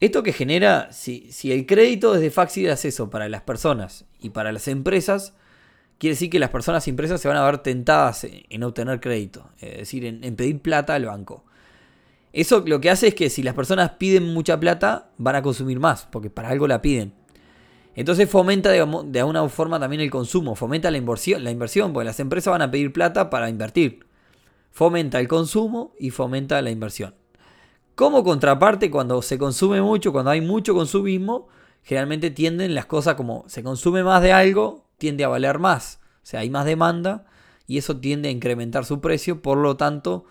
Esto 0.00 0.22
que 0.22 0.32
genera, 0.32 0.90
si, 0.92 1.30
el 1.44 1.66
crédito 1.66 2.14
es 2.14 2.22
de 2.22 2.30
fácil 2.30 2.70
acceso 2.70 3.10
para 3.10 3.28
las 3.28 3.42
personas 3.42 4.06
y 4.18 4.30
para 4.30 4.50
las 4.50 4.66
empresas, 4.66 5.34
quiere 5.98 6.14
decir 6.14 6.30
que 6.30 6.38
las 6.38 6.48
personas 6.48 6.86
y 6.86 6.90
empresas 6.90 7.20
se 7.20 7.28
van 7.28 7.36
a 7.36 7.44
ver 7.44 7.58
tentadas 7.58 8.26
en 8.26 8.62
obtener 8.62 9.00
crédito, 9.00 9.50
es 9.60 9.78
decir, 9.78 10.06
en, 10.06 10.36
pedir 10.36 10.60
plata 10.60 10.94
al 10.94 11.04
banco. 11.04 11.44
Eso 12.32 12.64
lo 12.66 12.80
que 12.80 12.88
hace 12.88 13.08
es 13.08 13.14
que 13.14 13.28
si 13.28 13.42
las 13.42 13.54
personas 13.54 13.90
piden 13.98 14.32
mucha 14.32 14.58
plata, 14.58 15.10
van 15.18 15.36
a 15.36 15.42
consumir 15.42 15.78
más, 15.78 16.08
porque 16.10 16.30
para 16.30 16.48
algo 16.48 16.66
la 16.66 16.80
piden. 16.80 17.12
Entonces 17.94 18.30
fomenta 18.30 18.70
de, 18.70 18.80
alguna 18.80 19.48
forma 19.50 19.78
también 19.78 20.00
el 20.00 20.10
consumo, 20.10 20.54
fomenta 20.54 20.90
la 20.90 20.96
inversión, 20.96 21.44
la 21.44 21.50
inversión, 21.50 21.92
porque 21.92 22.06
las 22.06 22.20
empresas 22.20 22.52
van 22.52 22.62
a 22.62 22.70
pedir 22.70 22.94
plata 22.94 23.28
para 23.28 23.50
invertir. 23.50 24.06
Fomenta 24.70 25.20
el 25.20 25.28
consumo 25.28 25.92
y 25.98 26.08
fomenta 26.08 26.62
la 26.62 26.70
inversión. 26.70 27.19
Como 28.00 28.24
contraparte, 28.24 28.90
cuando 28.90 29.20
se 29.20 29.36
consume 29.36 29.82
mucho, 29.82 30.10
cuando 30.10 30.30
hay 30.30 30.40
mucho 30.40 30.72
consumismo, 30.72 31.48
generalmente 31.82 32.30
tienden 32.30 32.74
las 32.74 32.86
cosas 32.86 33.14
como 33.14 33.44
se 33.46 33.62
consume 33.62 34.02
más 34.02 34.22
de 34.22 34.32
algo, 34.32 34.86
tiende 34.96 35.22
a 35.22 35.28
valer 35.28 35.58
más. 35.58 36.00
O 36.22 36.26
sea, 36.26 36.40
hay 36.40 36.48
más 36.48 36.64
demanda 36.64 37.26
y 37.66 37.76
eso 37.76 37.98
tiende 37.98 38.30
a 38.30 38.32
incrementar 38.32 38.86
su 38.86 39.02
precio, 39.02 39.42
por 39.42 39.58
lo 39.58 39.76
tanto, 39.76 40.24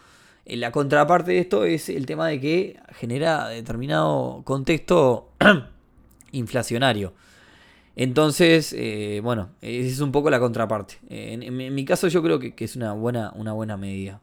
eh, 0.46 0.58
la 0.58 0.72
contraparte 0.72 1.34
de 1.34 1.40
esto 1.42 1.64
es 1.64 1.90
el 1.90 2.08
tema 2.08 2.28
de 2.28 2.42
que 2.42 2.80
genera 2.96 3.50
determinado 3.50 4.42
contexto 4.46 5.30
inflacionario. 6.32 7.14
Entonces, 7.96 8.74
eh, 8.76 9.22
bueno, 9.24 9.50
esa 9.62 9.94
es 9.94 10.00
un 10.00 10.12
poco 10.12 10.32
la 10.32 10.40
contraparte. 10.40 10.96
En, 11.08 11.56
mi 11.76 11.86
caso 11.86 12.08
yo 12.08 12.24
creo 12.24 12.40
que, 12.40 12.52
es 12.58 12.76
una 12.76 12.94
buena, 12.94 13.32
una 13.36 13.54
buena 13.54 13.78
medida. 13.78 14.22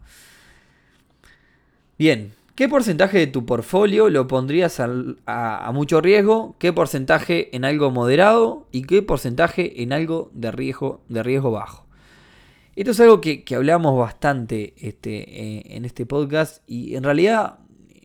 Bien, 1.97 2.35
¿qué 2.57 2.69
porcentaje 2.69 3.19
de 3.19 3.27
tu 3.27 3.45
portfolio 3.45 4.09
lo 4.09 4.27
pondrías 4.27 4.81
a, 4.81 5.71
mucho 5.73 6.01
riesgo? 6.01 6.57
¿Qué 6.59 6.73
porcentaje 6.73 7.55
en 7.55 7.65
algo 7.65 7.91
moderado? 7.91 8.67
¿Y 8.73 8.83
qué 8.83 9.03
porcentaje 9.03 9.83
en 9.83 9.93
algo 9.93 10.31
de 10.33 10.51
riesgo, 10.51 11.03
de 11.09 11.23
riesgo 11.23 11.51
bajo? 11.51 11.87
Esto 12.75 12.91
es 12.91 13.01
algo 13.01 13.21
que, 13.21 13.45
hablamos 13.55 13.97
bastante 13.99 14.75
este, 14.79 15.19
eh, 15.19 15.77
en 15.77 15.85
este 15.85 16.07
podcast 16.07 16.63
y 16.67 16.97
en 16.97 17.05
realidad 17.05 17.59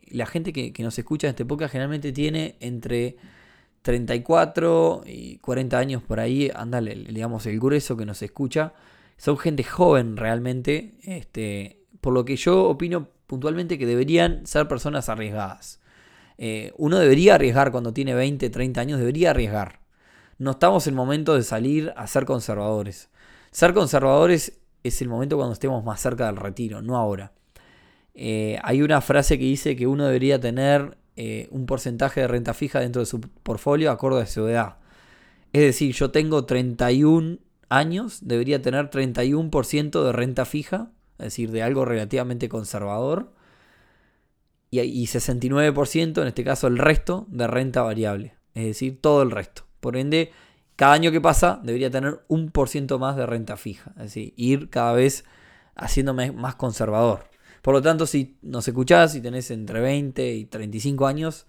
la 0.08 0.26
gente 0.26 0.52
que, 0.52 0.72
nos 0.82 0.98
escucha 0.98 1.26
en 1.26 1.30
este 1.30 1.46
podcast 1.46 1.72
generalmente 1.72 2.12
tiene 2.12 2.56
entre 2.60 3.16
34 3.80 5.04
y 5.06 5.38
40 5.38 5.78
años 5.78 6.02
por 6.02 6.20
ahí, 6.20 6.50
anda, 6.54 6.80
digamos, 6.80 7.46
el 7.46 7.58
grueso 7.58 7.96
que 7.96 8.04
nos 8.04 8.22
escucha. 8.22 8.74
Son 9.16 9.38
gente 9.38 9.64
joven 9.64 10.16
realmente, 10.16 10.94
este, 11.02 11.78
por 12.00 12.12
lo 12.12 12.24
que 12.24 12.36
yo 12.36 12.64
opino 12.64 13.08
puntualmente 13.32 13.78
que 13.78 13.86
deberían 13.86 14.46
ser 14.46 14.68
personas 14.68 15.08
arriesgadas. 15.08 15.80
Eh, 16.36 16.70
uno 16.76 16.98
debería 16.98 17.36
arriesgar 17.36 17.72
cuando 17.72 17.94
tiene 17.94 18.12
20, 18.12 18.50
30 18.50 18.78
años, 18.78 18.98
debería 18.98 19.30
arriesgar. 19.30 19.80
No 20.36 20.50
estamos 20.50 20.86
en 20.86 20.92
el 20.92 20.96
momento 20.96 21.34
de 21.34 21.42
salir 21.42 21.94
a 21.96 22.06
ser 22.08 22.26
conservadores. 22.26 23.08
Ser 23.50 23.72
conservadores 23.72 24.60
es 24.82 25.00
el 25.00 25.08
momento 25.08 25.36
cuando 25.36 25.54
estemos 25.54 25.82
más 25.82 25.98
cerca 25.98 26.26
del 26.26 26.36
retiro, 26.36 26.82
no 26.82 26.98
ahora. 26.98 27.32
Eh, 28.12 28.58
hay 28.62 28.82
una 28.82 29.00
frase 29.00 29.38
que 29.38 29.44
dice 29.44 29.76
que 29.76 29.86
uno 29.86 30.04
debería 30.04 30.38
tener 30.38 30.98
eh, 31.16 31.48
un 31.52 31.64
porcentaje 31.64 32.20
de 32.20 32.28
renta 32.28 32.52
fija 32.52 32.80
dentro 32.80 33.00
de 33.00 33.06
su 33.06 33.22
portfolio 33.22 33.90
acorde 33.90 34.24
a 34.24 34.26
su 34.26 34.46
edad. 34.46 34.76
Es 35.54 35.62
decir, 35.62 35.94
yo 35.94 36.10
tengo 36.10 36.44
31 36.44 37.38
años, 37.70 38.18
debería 38.20 38.60
tener 38.60 38.90
31% 38.90 40.04
de 40.04 40.12
renta 40.12 40.44
fija, 40.44 40.90
es 41.22 41.32
decir, 41.32 41.50
de 41.50 41.62
algo 41.62 41.84
relativamente 41.84 42.48
conservador, 42.48 43.32
y, 44.70 44.80
y 44.80 45.06
69%, 45.06 46.22
en 46.22 46.28
este 46.28 46.44
caso 46.44 46.66
el 46.66 46.78
resto, 46.78 47.26
de 47.28 47.46
renta 47.46 47.82
variable, 47.82 48.34
es 48.54 48.66
decir, 48.66 49.00
todo 49.00 49.22
el 49.22 49.30
resto. 49.30 49.64
Por 49.80 49.96
ende, 49.96 50.32
cada 50.76 50.94
año 50.94 51.12
que 51.12 51.20
pasa 51.20 51.60
debería 51.62 51.90
tener 51.90 52.20
un 52.28 52.50
por 52.50 52.68
ciento 52.68 52.98
más 52.98 53.16
de 53.16 53.26
renta 53.26 53.56
fija. 53.56 53.92
Es 53.96 54.04
decir, 54.04 54.32
ir 54.36 54.70
cada 54.70 54.92
vez 54.92 55.24
haciéndome 55.74 56.32
más 56.32 56.54
conservador. 56.54 57.24
Por 57.62 57.74
lo 57.74 57.82
tanto, 57.82 58.06
si 58.06 58.36
nos 58.42 58.66
escuchás 58.66 59.14
y 59.14 59.20
tenés 59.20 59.50
entre 59.50 59.80
20 59.80 60.34
y 60.34 60.44
35 60.44 61.06
años, 61.06 61.46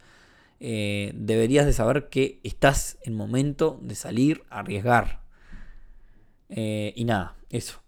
eh, 0.60 1.12
deberías 1.16 1.66
de 1.66 1.74
saber 1.74 2.10
que 2.10 2.40
estás 2.44 2.98
en 3.04 3.16
momento 3.16 3.80
de 3.82 3.96
salir 3.96 4.44
a 4.50 4.60
arriesgar. 4.60 5.22
Eh, 6.50 6.94
y 6.96 7.06
nada, 7.06 7.36
eso. 7.50 7.83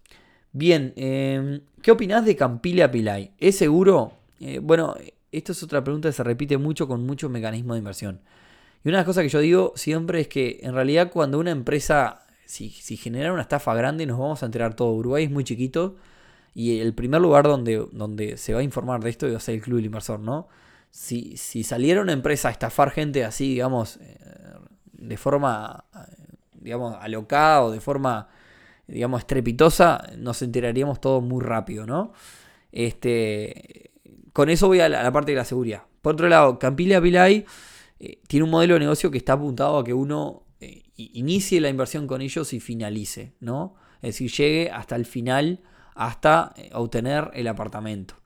Bien, 0.58 0.94
em, 0.96 1.60
¿qué 1.82 1.90
opinás 1.90 2.24
de 2.24 2.34
Campilla 2.34 2.90
Pilay? 2.90 3.30
¿Es 3.36 3.58
seguro? 3.58 4.14
Eh, 4.40 4.58
bueno, 4.58 4.94
esto 5.30 5.52
es 5.52 5.62
otra 5.62 5.84
pregunta 5.84 6.08
que 6.08 6.14
se 6.14 6.24
repite 6.24 6.56
mucho 6.56 6.88
con 6.88 7.04
muchos 7.04 7.30
mecanismos 7.30 7.74
de 7.74 7.80
inversión. 7.80 8.22
Y 8.82 8.88
una 8.88 8.96
de 8.96 9.00
las 9.00 9.04
cosas 9.04 9.24
que 9.24 9.28
yo 9.28 9.40
digo 9.40 9.74
siempre 9.76 10.22
es 10.22 10.28
que 10.28 10.60
en 10.62 10.72
realidad 10.72 11.12
cuando 11.12 11.38
una 11.38 11.50
empresa, 11.50 12.24
si, 12.46 12.70
genera 12.70 13.34
una 13.34 13.42
estafa 13.42 13.74
grande, 13.74 14.06
nos 14.06 14.18
vamos 14.18 14.42
a 14.42 14.46
enterar 14.46 14.74
todo. 14.74 14.94
Uruguay 14.94 15.24
es 15.24 15.30
muy 15.30 15.44
chiquito 15.44 15.96
y 16.54 16.80
el 16.80 16.94
primer 16.94 17.20
lugar 17.20 17.44
donde, 17.44 17.86
donde 17.92 18.38
se 18.38 18.54
va 18.54 18.60
a 18.60 18.62
informar 18.62 19.04
de 19.04 19.10
esto 19.10 19.30
va 19.30 19.36
a 19.36 19.40
ser 19.40 19.56
el 19.56 19.60
Club 19.60 19.76
del 19.76 19.84
Inversor, 19.84 20.20
¿no? 20.20 20.48
Si, 20.90 21.36
si 21.36 21.64
saliera 21.64 22.00
una 22.00 22.12
empresa 22.12 22.48
a 22.48 22.52
estafar 22.52 22.92
gente 22.92 23.26
así, 23.26 23.50
digamos, 23.50 23.98
eh, 23.98 24.18
de 24.94 25.16
forma, 25.18 25.84
digamos, 26.54 26.96
alocada 26.98 27.62
o 27.64 27.70
de 27.70 27.80
forma, 27.80 28.30
digamos, 28.86 29.20
estrepitosa, 29.20 30.10
nos 30.16 30.42
enteraríamos 30.42 31.00
todo 31.00 31.20
muy 31.20 31.42
rápido, 31.44 31.86
¿no? 31.86 32.12
Este, 32.72 33.90
con 34.32 34.48
eso 34.50 34.68
voy 34.68 34.80
a 34.80 34.88
la, 34.88 35.12
parte 35.12 35.32
de 35.32 35.38
la 35.38 35.44
seguridad. 35.44 35.84
Por 36.02 36.14
otro 36.14 36.28
lado, 36.28 36.58
Campilla 36.58 37.00
Pilay 37.00 37.44
eh, 37.98 38.20
tiene 38.28 38.44
un 38.44 38.50
modelo 38.50 38.74
de 38.74 38.80
negocio 38.80 39.10
que 39.10 39.18
está 39.18 39.32
apuntado 39.32 39.78
a 39.78 39.84
que 39.84 39.94
uno 39.94 40.42
eh, 40.60 40.82
inicie 40.96 41.60
la 41.60 41.68
inversión 41.68 42.06
con 42.06 42.20
ellos 42.20 42.52
y 42.52 42.60
finalice, 42.60 43.32
¿no? 43.40 43.74
Es 44.02 44.14
decir, 44.14 44.30
llegue 44.30 44.70
hasta 44.70 44.94
el 44.94 45.06
final, 45.06 45.60
hasta 45.94 46.52
eh, 46.56 46.70
obtener 46.74 47.30
el 47.34 47.48
apartamento. 47.48 48.16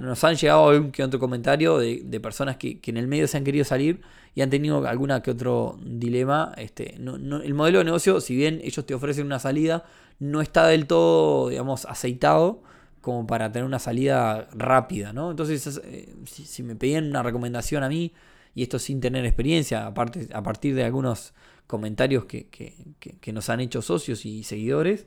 Nos 0.00 0.24
han 0.24 0.36
llegado 0.36 0.68
algún 0.68 0.90
que 0.90 1.02
otro 1.02 1.20
comentario 1.20 1.78
de, 1.78 2.20
personas 2.20 2.56
que, 2.56 2.80
en 2.84 2.96
el 2.96 3.06
medio 3.06 3.28
se 3.28 3.36
han 3.36 3.44
querido 3.44 3.64
salir 3.64 4.00
y 4.34 4.42
han 4.42 4.50
tenido 4.50 4.86
alguna 4.86 5.22
que 5.22 5.30
otro 5.30 5.78
dilema. 5.82 6.52
Este, 6.56 6.94
el 6.96 7.54
modelo 7.54 7.78
de 7.78 7.84
negocio, 7.84 8.20
si 8.20 8.34
bien 8.34 8.60
ellos 8.62 8.84
te 8.84 8.94
ofrecen 8.94 9.26
una 9.26 9.38
salida, 9.38 9.84
no 10.18 10.40
está 10.40 10.66
del 10.66 10.86
todo, 10.86 11.48
digamos, 11.48 11.84
aceitado 11.86 12.62
como 13.00 13.26
para 13.26 13.52
tener 13.52 13.66
una 13.66 13.78
salida 13.78 14.48
rápida, 14.52 15.12
¿no? 15.12 15.30
Entonces, 15.30 15.80
si, 16.24 16.46
si 16.46 16.62
me 16.62 16.74
pedían 16.74 17.06
una 17.06 17.22
recomendación 17.22 17.82
a 17.82 17.88
mí, 17.88 18.12
y 18.54 18.62
esto 18.62 18.78
sin 18.78 19.00
tener 19.00 19.24
experiencia, 19.26 19.86
aparte, 19.86 20.28
a 20.32 20.42
partir 20.42 20.74
de 20.74 20.84
algunos 20.84 21.34
comentarios 21.66 22.24
que, 22.26 23.32
nos 23.32 23.48
han 23.48 23.60
hecho 23.60 23.82
socios 23.82 24.24
y 24.26 24.44
seguidores, 24.44 25.06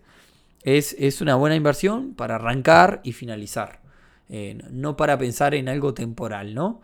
es, 0.63 0.95
es, 0.99 1.21
una 1.21 1.35
buena 1.35 1.55
inversión 1.55 2.13
para 2.13 2.35
arrancar 2.35 2.99
y 3.03 3.13
finalizar, 3.13 3.79
eh, 4.29 4.57
no 4.71 4.97
para 4.97 5.17
pensar 5.17 5.55
en 5.55 5.69
algo 5.69 5.93
temporal, 5.93 6.53
¿no? 6.53 6.81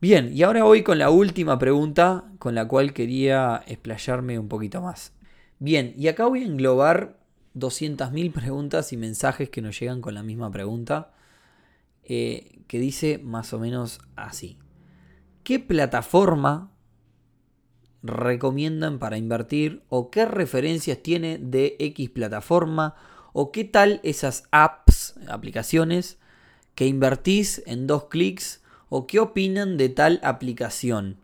Bien, 0.00 0.30
y 0.34 0.42
ahora 0.42 0.64
voy 0.64 0.82
con 0.82 0.98
la 0.98 1.10
última 1.10 1.58
pregunta 1.58 2.24
con 2.38 2.54
la 2.54 2.68
cual 2.68 2.92
quería 2.92 3.62
explayarme 3.66 4.38
un 4.38 4.48
poquito 4.48 4.82
más. 4.82 5.12
Bien, 5.58 5.94
y 5.96 6.08
acá 6.08 6.26
voy 6.26 6.42
a 6.42 6.46
englobar 6.46 7.18
200.000 7.54 8.32
preguntas 8.32 8.92
y 8.92 8.96
mensajes 8.96 9.48
que 9.48 9.62
nos 9.62 9.78
llegan 9.78 10.00
con 10.00 10.14
la 10.14 10.22
misma 10.22 10.50
pregunta, 10.50 11.12
eh, 12.02 12.60
que 12.66 12.78
dice 12.78 13.18
más 13.18 13.52
o 13.52 13.58
menos 13.58 14.00
así. 14.16 14.58
¿Qué 15.42 15.58
plataforma 15.60 16.70
recomiendan 18.02 18.98
para 18.98 19.16
invertir? 19.16 19.84
¿O 19.88 20.10
qué 20.10 20.26
referencias 20.26 20.98
tiene 21.02 21.38
de 21.38 21.76
X 21.78 22.10
plataforma? 22.10 22.94
¿O 23.32 23.52
qué 23.52 23.64
tal 23.64 24.00
esas 24.02 24.44
apps, 24.50 25.14
aplicaciones 25.28 26.18
que 26.74 26.86
invertís 26.86 27.62
en 27.66 27.86
dos 27.86 28.04
clics? 28.04 28.62
¿O 28.88 29.06
qué 29.06 29.18
opinan 29.18 29.76
de 29.76 29.88
tal 29.88 30.20
aplicación? 30.22 31.18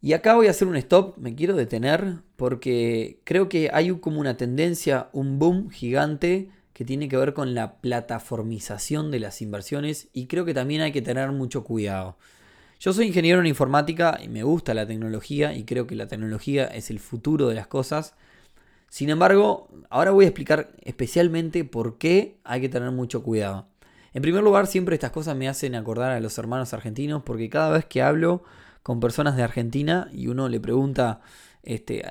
Y 0.00 0.14
acá 0.14 0.34
voy 0.34 0.48
a 0.48 0.50
hacer 0.50 0.66
un 0.66 0.76
stop, 0.76 1.16
me 1.16 1.36
quiero 1.36 1.54
detener 1.54 2.16
porque 2.34 3.20
creo 3.22 3.48
que 3.48 3.70
hay 3.72 3.92
como 4.00 4.18
una 4.18 4.36
tendencia, 4.36 5.08
un 5.12 5.38
boom 5.38 5.70
gigante 5.70 6.50
que 6.72 6.84
tiene 6.84 7.08
que 7.08 7.16
ver 7.16 7.34
con 7.34 7.54
la 7.54 7.76
plataformización 7.76 9.12
de 9.12 9.20
las 9.20 9.40
inversiones 9.42 10.08
y 10.12 10.26
creo 10.26 10.44
que 10.44 10.54
también 10.54 10.80
hay 10.80 10.90
que 10.90 11.02
tener 11.02 11.30
mucho 11.30 11.62
cuidado. 11.62 12.16
Yo 12.80 12.92
soy 12.92 13.06
ingeniero 13.06 13.38
en 13.38 13.46
informática 13.46 14.18
y 14.20 14.28
me 14.28 14.42
gusta 14.42 14.74
la 14.74 14.86
tecnología 14.86 15.54
y 15.54 15.62
creo 15.62 15.86
que 15.86 15.94
la 15.94 16.08
tecnología 16.08 16.64
es 16.64 16.90
el 16.90 16.98
futuro 16.98 17.46
de 17.46 17.54
las 17.54 17.68
cosas. 17.68 18.16
Sin 18.88 19.08
embargo, 19.08 19.68
ahora 19.88 20.10
voy 20.10 20.24
a 20.24 20.28
explicar 20.28 20.72
especialmente 20.82 21.64
por 21.64 21.98
qué 21.98 22.38
hay 22.42 22.60
que 22.60 22.68
tener 22.68 22.90
mucho 22.90 23.22
cuidado. 23.22 23.68
En 24.14 24.22
primer 24.22 24.42
lugar, 24.42 24.66
siempre 24.66 24.94
estas 24.94 25.10
cosas 25.10 25.36
me 25.36 25.48
hacen 25.48 25.74
acordar 25.74 26.12
a 26.12 26.20
los 26.20 26.36
hermanos 26.38 26.74
argentinos 26.74 27.22
porque 27.24 27.48
cada 27.48 27.70
vez 27.70 27.84
que 27.84 28.02
hablo 28.02 28.44
con 28.82 29.00
personas 29.00 29.36
de 29.36 29.42
Argentina 29.42 30.08
y 30.12 30.26
uno 30.26 30.48
le 30.48 30.60
pregunta, 30.60 31.20
este, 31.62 32.04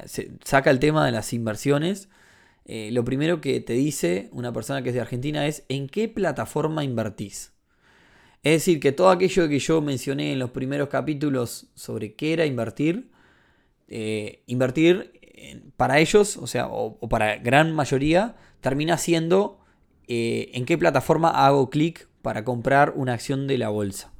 saca 0.44 0.72
el 0.72 0.80
tema 0.80 1.06
de 1.06 1.12
las 1.12 1.34
inversiones, 1.34 2.10
eh, 2.66 2.90
lo 2.92 3.04
primero 3.04 3.42
que 3.42 3.60
te 3.60 3.74
dice 3.74 4.30
una 4.32 4.54
persona 4.54 4.82
que 4.82 4.90
es 4.90 4.96
de 4.96 5.02
Argentina 5.02 5.48
es 5.48 5.64
¿en 5.68 5.88
qué 5.88 6.08
plataforma 6.08 6.84
invertís? 6.84 7.54
Es 8.44 8.54
decir, 8.54 8.80
que 8.80 8.92
todo 8.92 9.10
aquello 9.10 9.48
que 9.48 9.60
yo 9.60 9.82
mencioné 9.82 10.34
en 10.34 10.40
los 10.40 10.52
primeros 10.52 10.90
capítulos 10.90 11.68
sobre 11.76 12.16
qué 12.16 12.34
era 12.34 12.46
invertir, 12.46 13.12
eh, 13.88 14.42
invertir 14.48 15.22
para 15.78 16.00
ellos, 16.00 16.38
o 16.38 16.48
sea, 16.48 16.68
o, 16.68 16.98
para 17.10 17.38
gran 17.38 17.74
mayoría, 17.74 18.36
termina 18.62 18.98
siendo 18.98 19.61
eh, 20.14 20.52
en 20.56 20.66
qué 20.66 20.78
plataforma 20.78 21.30
hago 21.30 21.70
clic 21.70 22.10
para 22.22 22.44
comprar 22.44 22.92
una 22.98 23.14
acción 23.14 23.48
de 23.48 23.58
la 23.58 23.70
bolsa. 23.70 24.12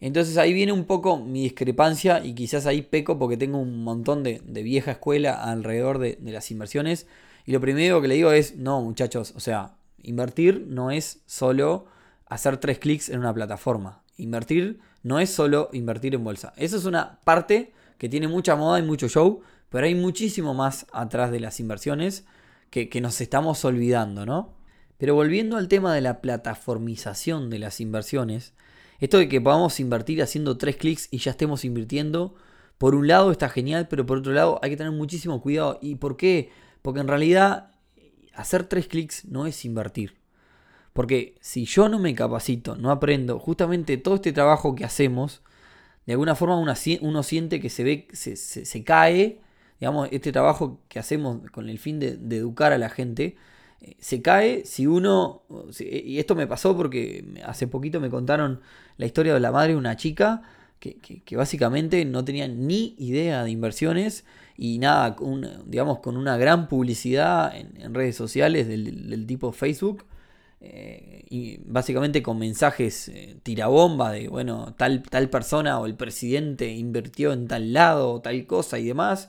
Entonces 0.00 0.38
ahí 0.38 0.54
viene 0.54 0.72
un 0.72 0.86
poco 0.86 1.18
mi 1.18 1.42
discrepancia 1.42 2.24
y 2.24 2.34
quizás 2.34 2.64
ahí 2.64 2.80
peco 2.80 3.18
porque 3.18 3.36
tengo 3.36 3.58
un 3.58 3.84
montón 3.84 4.22
de, 4.22 4.40
vieja 4.62 4.92
escuela 4.92 5.34
alrededor 5.34 5.98
de, 5.98 6.16
las 6.22 6.50
inversiones. 6.50 7.06
Y 7.44 7.52
lo 7.52 7.60
primero 7.60 8.00
que 8.00 8.08
le 8.08 8.14
digo 8.14 8.32
es, 8.32 8.56
no 8.56 8.80
muchachos, 8.80 9.34
o 9.36 9.40
sea, 9.40 9.74
invertir 10.02 10.64
no 10.66 10.90
es 10.90 11.20
solo 11.26 11.88
hacer 12.24 12.56
tres 12.56 12.78
clics 12.78 13.10
en 13.10 13.18
una 13.18 13.34
plataforma. 13.34 14.02
Invertir 14.16 14.80
no 15.02 15.20
es 15.20 15.28
solo 15.28 15.68
invertir 15.74 16.14
en 16.14 16.24
bolsa. 16.24 16.54
Eso 16.56 16.78
es 16.78 16.86
una 16.86 17.20
parte 17.20 17.74
que 17.98 18.08
tiene 18.08 18.28
mucha 18.28 18.56
moda 18.56 18.78
y 18.78 18.82
mucho 18.82 19.10
show, 19.10 19.42
pero 19.68 19.84
hay 19.84 19.94
muchísimo 19.94 20.54
más 20.54 20.86
atrás 20.90 21.30
de 21.30 21.40
las 21.40 21.60
inversiones 21.60 22.24
que, 22.70 22.88
que 22.88 23.02
nos 23.02 23.20
estamos 23.20 23.62
olvidando, 23.66 24.24
¿no? 24.24 24.63
Pero 24.98 25.14
volviendo 25.14 25.56
al 25.56 25.68
tema 25.68 25.94
de 25.94 26.00
la 26.00 26.20
plataformización 26.20 27.50
de 27.50 27.58
las 27.58 27.80
inversiones, 27.80 28.54
esto 29.00 29.18
de 29.18 29.28
que 29.28 29.40
podamos 29.40 29.80
invertir 29.80 30.22
haciendo 30.22 30.56
tres 30.56 30.76
clics 30.76 31.08
y 31.10 31.18
ya 31.18 31.32
estemos 31.32 31.64
invirtiendo, 31.64 32.34
por 32.78 32.94
un 32.94 33.08
lado 33.08 33.30
está 33.30 33.48
genial, 33.48 33.88
pero 33.88 34.06
por 34.06 34.18
otro 34.18 34.32
lado 34.32 34.60
hay 34.62 34.70
que 34.70 34.76
tener 34.76 34.92
muchísimo 34.92 35.40
cuidado. 35.40 35.78
¿Y 35.82 35.96
por 35.96 36.16
qué? 36.16 36.50
Porque 36.82 37.00
en 37.00 37.08
realidad 37.08 37.72
hacer 38.34 38.64
tres 38.64 38.86
clics 38.86 39.24
no 39.24 39.46
es 39.46 39.64
invertir. 39.64 40.16
Porque 40.92 41.34
si 41.40 41.64
yo 41.64 41.88
no 41.88 41.98
me 41.98 42.14
capacito, 42.14 42.76
no 42.76 42.90
aprendo, 42.90 43.38
justamente 43.40 43.96
todo 43.96 44.16
este 44.16 44.32
trabajo 44.32 44.76
que 44.76 44.84
hacemos, 44.84 45.42
de 46.06 46.12
alguna 46.12 46.36
forma 46.36 46.56
uno, 46.56 47.22
siente 47.22 47.60
que 47.60 47.68
se 47.68 47.82
ve, 47.82 48.08
se, 48.12 48.36
se, 48.36 48.84
cae, 48.84 49.40
digamos, 49.80 50.08
este 50.12 50.30
trabajo 50.30 50.80
que 50.88 51.00
hacemos 51.00 51.50
con 51.50 51.68
el 51.68 51.80
fin 51.80 51.98
de 51.98 52.36
educar 52.36 52.72
a 52.72 52.78
la 52.78 52.90
gente, 52.90 53.36
se 53.98 54.22
cae 54.22 54.64
si 54.64 54.86
uno, 54.86 55.42
y 55.78 56.18
esto 56.18 56.34
me 56.34 56.46
pasó 56.46 56.76
porque 56.76 57.24
hace 57.44 57.66
poquito 57.66 58.00
me 58.00 58.10
contaron 58.10 58.60
la 58.96 59.06
historia 59.06 59.34
de 59.34 59.40
la 59.40 59.52
madre 59.52 59.72
de 59.72 59.78
una 59.78 59.96
chica 59.96 60.42
que, 60.78 61.36
básicamente 61.36 62.04
no 62.04 62.24
tenía 62.24 62.48
ni 62.48 62.94
idea 62.98 63.44
de 63.44 63.50
inversiones 63.50 64.24
y 64.56 64.78
nada, 64.78 65.16
digamos, 65.66 66.00
con 66.00 66.16
una 66.16 66.36
gran 66.36 66.68
publicidad 66.68 67.54
en, 67.56 67.94
redes 67.94 68.16
sociales 68.16 68.68
del, 68.68 69.26
tipo 69.26 69.52
Facebook. 69.52 70.04
Eh, 70.66 71.24
y 71.28 71.58
básicamente 71.66 72.22
con 72.22 72.38
mensajes 72.38 73.08
eh, 73.08 73.36
tirabomba 73.42 74.12
de, 74.12 74.28
bueno, 74.28 74.74
tal, 74.78 75.02
tal 75.02 75.28
persona 75.28 75.78
o 75.78 75.84
el 75.84 75.94
presidente 75.94 76.72
invirtió 76.72 77.34
en 77.34 77.48
tal 77.48 77.74
lado, 77.74 78.20
tal 78.22 78.46
cosa 78.46 78.78
y 78.78 78.86
demás. 78.86 79.28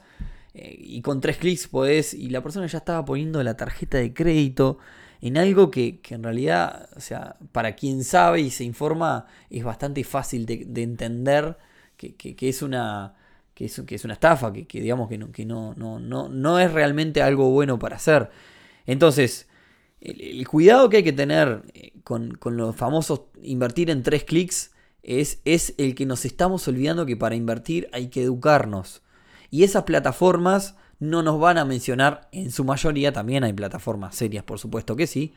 Eh, 0.56 0.78
y 0.80 1.02
con 1.02 1.20
tres 1.20 1.38
clics 1.38 1.68
podés, 1.68 2.14
y 2.14 2.30
la 2.30 2.42
persona 2.42 2.66
ya 2.68 2.78
estaba 2.78 3.04
poniendo 3.04 3.44
la 3.44 3.58
tarjeta 3.58 3.98
de 3.98 4.14
crédito 4.14 4.78
en 5.20 5.38
algo 5.38 5.70
que, 5.70 6.00
en 6.10 6.24
realidad, 6.24 6.90
o 6.96 7.02
sea, 7.02 7.36
para 7.52 7.76
quien 7.76 8.06
sabe 8.06 8.40
y 8.40 8.52
se 8.52 8.64
informa, 8.64 9.26
es 9.50 9.66
bastante 9.66 10.04
fácil 10.06 10.46
de, 10.46 10.66
entender 10.82 11.58
que, 11.98 12.16
es 12.40 12.62
una... 12.62 13.16
Que 13.54 13.66
es, 13.66 13.82
que 13.88 13.96
es 13.96 14.04
una 14.04 14.16
estafa, 14.16 14.52
que, 14.52 14.82
digamos 14.82 15.08
que, 15.08 15.18
no, 15.18 15.32
que 15.32 15.46
no, 15.46 15.74
no, 15.76 15.98
no, 15.98 16.28
no 16.28 16.60
es 16.60 16.72
realmente 16.74 17.22
algo 17.22 17.52
bueno 17.52 17.80
para 17.80 17.96
hacer. 17.96 18.30
Entonces, 18.86 19.48
el, 20.02 20.46
cuidado 20.48 20.90
que 20.90 20.98
hay 20.98 21.04
que 21.04 21.14
tener 21.14 21.64
eh, 21.74 21.94
con, 22.04 22.36
con, 22.36 22.58
los 22.58 22.76
famosos 22.76 23.22
invertir 23.42 23.90
en 23.90 24.04
tres 24.04 24.26
clics 24.26 24.72
es, 25.04 25.40
es 25.46 25.74
el 25.78 25.96
que 25.96 26.06
nos 26.06 26.26
estamos 26.26 26.68
olvidando 26.68 27.06
que 27.06 27.16
para 27.16 27.36
invertir 27.36 27.88
hay 27.94 28.08
que 28.08 28.24
educarnos. 28.24 29.02
Y 29.50 29.64
esas 29.64 29.84
plataformas 29.84 30.76
no 31.00 31.24
nos 31.24 31.40
van 31.40 31.58
a 31.58 31.66
mencionar, 31.66 32.28
en 32.32 32.52
su 32.52 32.64
mayoría 32.64 33.12
también 33.12 33.44
hay 33.44 33.54
plataformas 33.54 34.16
serias, 34.16 34.44
por 34.44 34.60
supuesto 34.60 34.96
que 34.96 35.08
sí, 35.08 35.34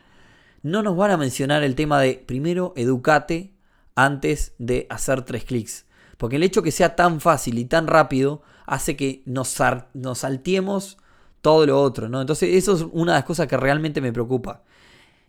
no 0.63 0.83
nos 0.83 0.97
van 0.97 1.11
a 1.11 1.17
mencionar 1.17 1.63
el 1.63 1.75
tema 1.75 2.01
de 2.01 2.15
primero 2.15 2.73
educate 2.77 3.53
antes 3.95 4.55
de 4.59 4.87
hacer 4.91 5.23
tres 5.23 5.45
clics. 5.45 5.87
Porque 6.17 6.37
el 6.37 6.43
hecho 6.43 6.63
que 6.63 6.73
sea 6.73 6.97
tan 6.97 7.21
fácil 7.21 7.59
y 7.59 7.65
tan 7.65 7.87
rápido 7.87 8.43
hace 8.67 8.97
que 8.97 9.23
nos, 9.25 9.57
nos 9.95 10.19
salteemos 10.19 10.99
todo 11.41 11.65
lo 11.67 11.81
otro, 11.81 12.09
¿no? 12.09 12.21
Entonces 12.21 12.55
eso 12.55 12.75
es 12.75 12.87
una 12.93 13.13
de 13.13 13.19
las 13.19 13.25
cosas 13.25 13.47
que 13.47 13.57
realmente 13.57 14.01
me 14.01 14.13
preocupa. 14.13 14.63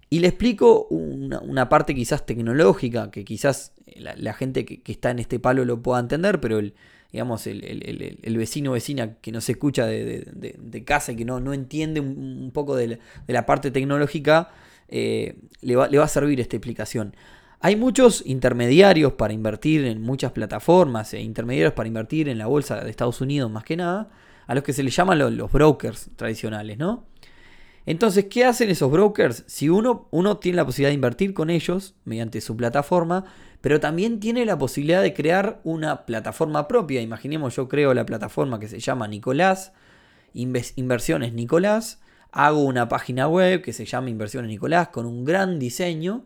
Y 0.10 0.20
le 0.20 0.28
explico 0.28 0.88
una, 0.90 1.70
parte 1.70 1.94
quizás 1.94 2.26
tecnológica, 2.26 3.12
que 3.12 3.24
quizás 3.24 3.74
la, 3.96 4.34
gente 4.34 4.66
que, 4.66 4.82
que, 4.82 4.92
está 4.92 5.12
en 5.12 5.20
este 5.20 5.40
palo 5.40 5.66
lo 5.66 5.84
pueda 5.84 6.00
entender, 6.00 6.40
pero 6.42 6.58
el, 6.58 6.74
digamos, 7.12 7.48
el, 7.48 8.38
vecino 8.38 8.72
o 8.72 8.74
vecina 8.74 9.16
que 9.16 9.32
nos 9.32 9.50
escucha 9.50 9.86
de, 9.86 10.84
casa 10.86 11.12
y 11.12 11.16
que 11.16 11.26
no, 11.26 11.40
no 11.40 11.54
entiende 11.54 12.00
un, 12.00 12.52
poco 12.54 12.76
de 12.76 13.00
la, 13.28 13.46
parte 13.46 13.72
tecnológica, 13.72 14.50
eh, 14.88 15.38
le, 15.62 15.76
va, 15.76 15.88
le, 15.88 15.98
va, 15.98 16.06
a 16.06 16.08
servir 16.08 16.40
esta 16.40 16.56
explicación. 16.56 17.16
Hay 17.62 17.76
muchos 17.76 18.24
intermediarios 18.26 19.14
para 19.14 19.34
invertir 19.34 19.86
en 19.86 20.02
muchas 20.02 20.32
plataformas, 20.32 21.14
e 21.14 21.22
intermediarios 21.22 21.74
para 21.74 21.88
invertir 21.88 22.30
en 22.30 22.38
la 22.38 22.46
bolsa 22.46 22.84
de 22.84 22.90
Estados 22.90 23.22
Unidos 23.22 23.52
más 23.52 23.64
que 23.64 23.76
nada, 23.76 24.10
a 24.48 24.56
los 24.56 24.64
que 24.64 24.74
se 24.74 24.84
les 24.84 24.96
llaman 24.96 25.20
los, 25.20 25.34
los 25.34 25.52
brokers 25.52 26.10
tradicionales, 26.16 26.78
¿no? 26.78 27.06
Entonces, 27.86 28.26
¿qué 28.26 28.46
hacen 28.46 28.70
esos 28.70 28.92
brokers? 28.92 29.44
Si 29.48 29.68
uno, 29.68 30.08
uno 30.12 30.38
tiene 30.38 30.58
la 30.58 30.66
posibilidad 30.66 30.90
de 30.90 30.96
invertir 30.96 31.34
con 31.34 31.50
ellos 31.50 31.96
mediante 32.06 32.40
su 32.40 32.56
plataforma, 32.56 33.26
pero 33.62 33.80
también 33.80 34.20
tiene 34.20 34.46
la 34.46 34.58
posibilidad 34.58 35.02
de 35.02 35.14
crear 35.14 35.60
una 35.64 36.06
plataforma 36.06 36.68
propia. 36.68 37.02
Imaginemos, 37.02 37.56
yo 37.56 37.68
creo 37.68 37.94
la 37.94 38.06
plataforma 38.06 38.60
que 38.60 38.68
se 38.68 38.80
llama 38.80 39.08
Nicolás, 39.08 39.74
Inversiones 40.34 41.34
Nicolás, 41.34 42.00
hago 42.32 42.64
una 42.64 42.88
página 42.88 43.28
web 43.28 43.62
que 43.62 43.74
se 43.74 43.86
llama 43.86 44.10
Inversiones 44.10 44.50
Nicolás 44.50 44.90
con 44.90 45.06
un 45.06 45.26
gran 45.26 45.60
diseño. 45.60 46.26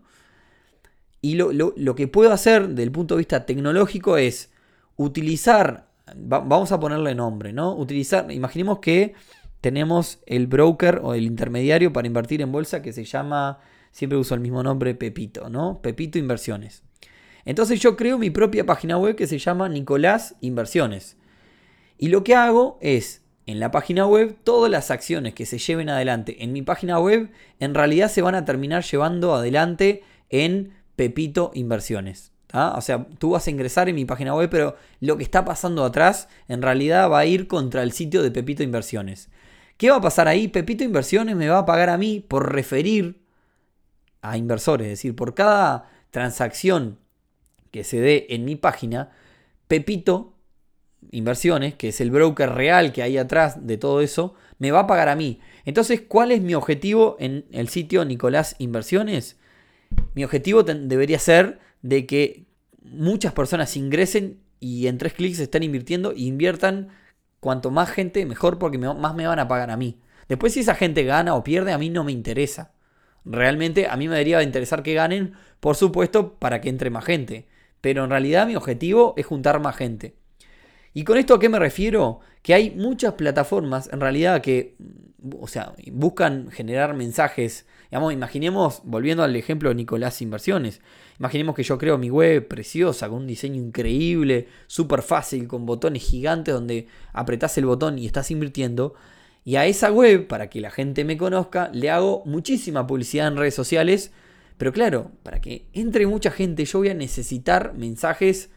Y 1.21 1.35
lo, 1.35 1.95
que 1.95 2.07
puedo 2.07 2.33
hacer 2.33 2.67
desde 2.67 2.83
el 2.83 2.91
punto 2.91 3.15
de 3.15 3.19
vista 3.19 3.45
tecnológico 3.45 4.17
es 4.17 4.51
utilizar, 4.97 5.87
vamos 6.15 6.73
a 6.73 6.79
ponerle 6.79 7.15
nombre, 7.15 7.53
¿no? 7.53 7.73
Utilizar, 7.75 8.29
imaginemos 8.29 8.79
que 8.79 9.13
tenemos 9.61 10.19
el 10.25 10.47
broker 10.47 10.99
o 11.01 11.13
el 11.13 11.23
intermediario 11.23 11.93
para 11.93 12.07
invertir 12.07 12.41
en 12.41 12.51
bolsa 12.51 12.81
que 12.81 12.91
se 12.91 13.05
llama, 13.05 13.59
siempre 13.93 14.17
uso 14.17 14.35
el 14.35 14.41
mismo 14.41 14.61
nombre, 14.61 14.95
Pepito, 14.95 15.49
¿no? 15.49 15.79
Pepito 15.81 16.19
Inversiones. 16.19 16.83
Entonces 17.45 17.79
yo 17.79 17.95
creo 17.95 18.17
mi 18.17 18.29
propia 18.29 18.65
página 18.65 18.97
web 18.97 19.15
que 19.15 19.27
se 19.27 19.37
llama 19.37 19.69
Nicolás 19.69 20.35
Inversiones. 20.41 21.17
Y 21.97 22.07
lo 22.07 22.23
que 22.23 22.35
hago 22.35 22.77
es, 22.81 23.21
en 23.45 23.59
la 23.59 23.71
página 23.71 24.05
web, 24.07 24.37
todas 24.43 24.71
las 24.71 24.91
acciones 24.91 25.33
que 25.33 25.45
se 25.45 25.57
lleven 25.57 25.89
adelante 25.89 26.43
en 26.43 26.53
mi 26.53 26.61
página 26.61 26.99
web, 26.99 27.31
en 27.59 27.73
realidad 27.73 28.09
se 28.09 28.21
van 28.21 28.35
a 28.35 28.45
terminar 28.45 28.83
llevando 28.83 29.33
adelante 29.35 30.03
en 30.29 30.73
Pepito 30.95 31.51
Inversiones. 31.53 32.31
O 32.53 32.81
sea, 32.81 33.07
tú 33.17 33.31
vas 33.31 33.47
a 33.47 33.49
ingresar 33.49 33.89
en 33.89 33.95
mi 33.95 34.05
página 34.05 34.35
web, 34.35 34.47
pero 34.49 34.75
lo 34.99 35.17
que 35.17 35.23
está 35.23 35.43
pasando 35.43 35.83
atrás 35.83 36.29
en 36.47 36.61
realidad 36.61 37.09
va 37.09 37.19
a 37.19 37.25
ir 37.25 37.47
contra 37.47 37.81
el 37.81 37.91
sitio 37.91 38.21
de 38.21 38.29
Pepito 38.29 38.61
Inversiones. 38.61 39.29
¿Qué 39.75 39.89
va 39.89 39.97
a 39.97 40.01
pasar 40.01 40.27
ahí? 40.27 40.47
Pepito 40.47 40.83
Inversiones 40.83 41.35
me 41.35 41.49
va 41.49 41.57
a 41.59 41.65
pagar 41.65 41.89
a 41.89 41.97
mí 41.97 42.19
por 42.19 42.53
referir 42.53 43.23
a 44.21 44.37
inversores, 44.37 44.85
es 44.85 44.91
decir, 44.91 45.15
por 45.15 45.33
cada 45.33 45.89
transacción 46.11 46.99
que 47.73 47.83
se 47.83 47.99
dé 47.99 48.27
en 48.29 48.45
mi 48.45 48.55
página, 48.55 49.09
Pepito 49.67 50.35
Inversiones, 51.09 51.73
que 51.73 51.89
es 51.89 52.01
el 52.01 52.11
broker 52.11 52.51
real 52.51 52.93
que 52.93 53.01
hay 53.01 53.17
atrás 53.17 53.65
de 53.65 53.77
todo 53.77 54.01
eso, 54.01 54.35
me 54.59 54.69
va 54.69 54.81
a 54.81 54.87
pagar 54.87 55.09
a 55.09 55.15
mí. 55.15 55.39
Entonces, 55.65 56.01
¿cuál 56.07 56.31
es 56.31 56.39
mi 56.41 56.53
objetivo 56.53 57.17
en 57.19 57.45
el 57.51 57.69
sitio 57.69 58.05
Nicolás 58.05 58.55
Inversiones? 58.59 59.37
Mi 60.13 60.23
objetivo 60.23 60.61
debería 60.61 61.17
ser 61.17 61.59
de 61.81 62.05
que 62.05 62.45
muchas 62.83 63.33
personas 63.33 63.75
ingresen 63.75 64.39
y 64.59 64.85
en 64.85 64.99
tres 64.99 65.13
clics 65.13 65.39
están 65.39 65.63
invirtiendo 65.63 66.11
e 66.11 66.21
inviertan 66.21 66.89
cuanto 67.39 67.71
más 67.71 67.89
gente, 67.89 68.23
mejor 68.27 68.59
porque 68.59 68.77
más 68.77 69.15
me 69.15 69.25
van 69.25 69.39
a 69.39 69.47
pagar 69.47 69.71
a 69.71 69.77
mí. 69.77 69.99
Después 70.27 70.53
si 70.53 70.59
esa 70.59 70.75
gente 70.75 71.03
gana 71.05 71.33
o 71.33 71.43
pierde, 71.43 71.73
a 71.73 71.79
mí 71.79 71.89
no 71.89 72.03
me 72.03 72.11
interesa. 72.11 72.71
Realmente 73.25 73.87
a 73.87 73.97
mí 73.97 74.07
me 74.07 74.13
debería 74.13 74.43
interesar 74.43 74.83
que 74.83 74.93
ganen, 74.93 75.33
por 75.59 75.75
supuesto, 75.75 76.35
para 76.35 76.61
que 76.61 76.69
entre 76.69 76.91
más 76.91 77.05
gente 77.05 77.47
pero 77.83 78.05
en 78.05 78.11
realidad 78.11 78.47
mi 78.47 78.55
objetivo 78.55 79.13
es 79.17 79.25
juntar 79.25 79.59
más 79.59 79.75
gente. 79.75 80.15
¿Y 80.93 81.03
con 81.03 81.17
esto 81.17 81.33
a 81.33 81.39
qué 81.39 81.49
me 81.49 81.59
refiero? 81.59 82.21
Que 82.41 82.53
hay 82.53 82.71
muchas 82.71 83.15
plataformas 83.15 83.89
en 83.91 83.99
realidad 83.99 84.41
que, 84.41 84.77
o 85.37 85.49
sea, 85.49 85.73
buscan 85.91 86.49
generar 86.49 86.95
mensajes. 86.95 87.65
Digamos, 87.91 88.13
imaginemos, 88.13 88.79
volviendo 88.85 89.21
al 89.21 89.35
ejemplo 89.35 89.67
de 89.67 89.75
Nicolás 89.75 90.21
Inversiones, 90.21 90.79
imaginemos 91.19 91.55
que 91.55 91.63
yo 91.63 91.77
creo 91.77 91.97
mi 91.97 92.09
web 92.09 92.47
preciosa, 92.47 93.09
con 93.09 93.23
un 93.23 93.27
diseño 93.27 93.61
increíble, 93.61 94.47
súper 94.67 95.01
fácil, 95.01 95.49
con 95.49 95.65
botones 95.65 96.03
gigantes 96.03 96.53
donde 96.53 96.87
apretás 97.11 97.57
el 97.57 97.65
botón 97.65 97.99
y 97.99 98.05
estás 98.05 98.31
invirtiendo. 98.31 98.93
Y 99.43 99.57
a 99.57 99.65
esa 99.65 99.91
web, 99.91 100.27
para 100.27 100.49
que 100.49 100.61
la 100.61 100.71
gente 100.71 101.03
me 101.03 101.17
conozca, 101.17 101.69
le 101.73 101.89
hago 101.89 102.23
muchísima 102.25 102.87
publicidad 102.87 103.27
en 103.27 103.35
redes 103.35 103.55
sociales 103.55 104.13
pero 104.57 104.71
claro, 104.71 105.11
para 105.23 105.41
que 105.41 105.65
entre 105.73 106.07
mucha 106.07 106.31
gente 106.31 106.65
yo 106.65 106.79
voy 106.79 106.89
a 106.89 106.93
necesitar 106.93 107.73
mensajes 107.73 108.49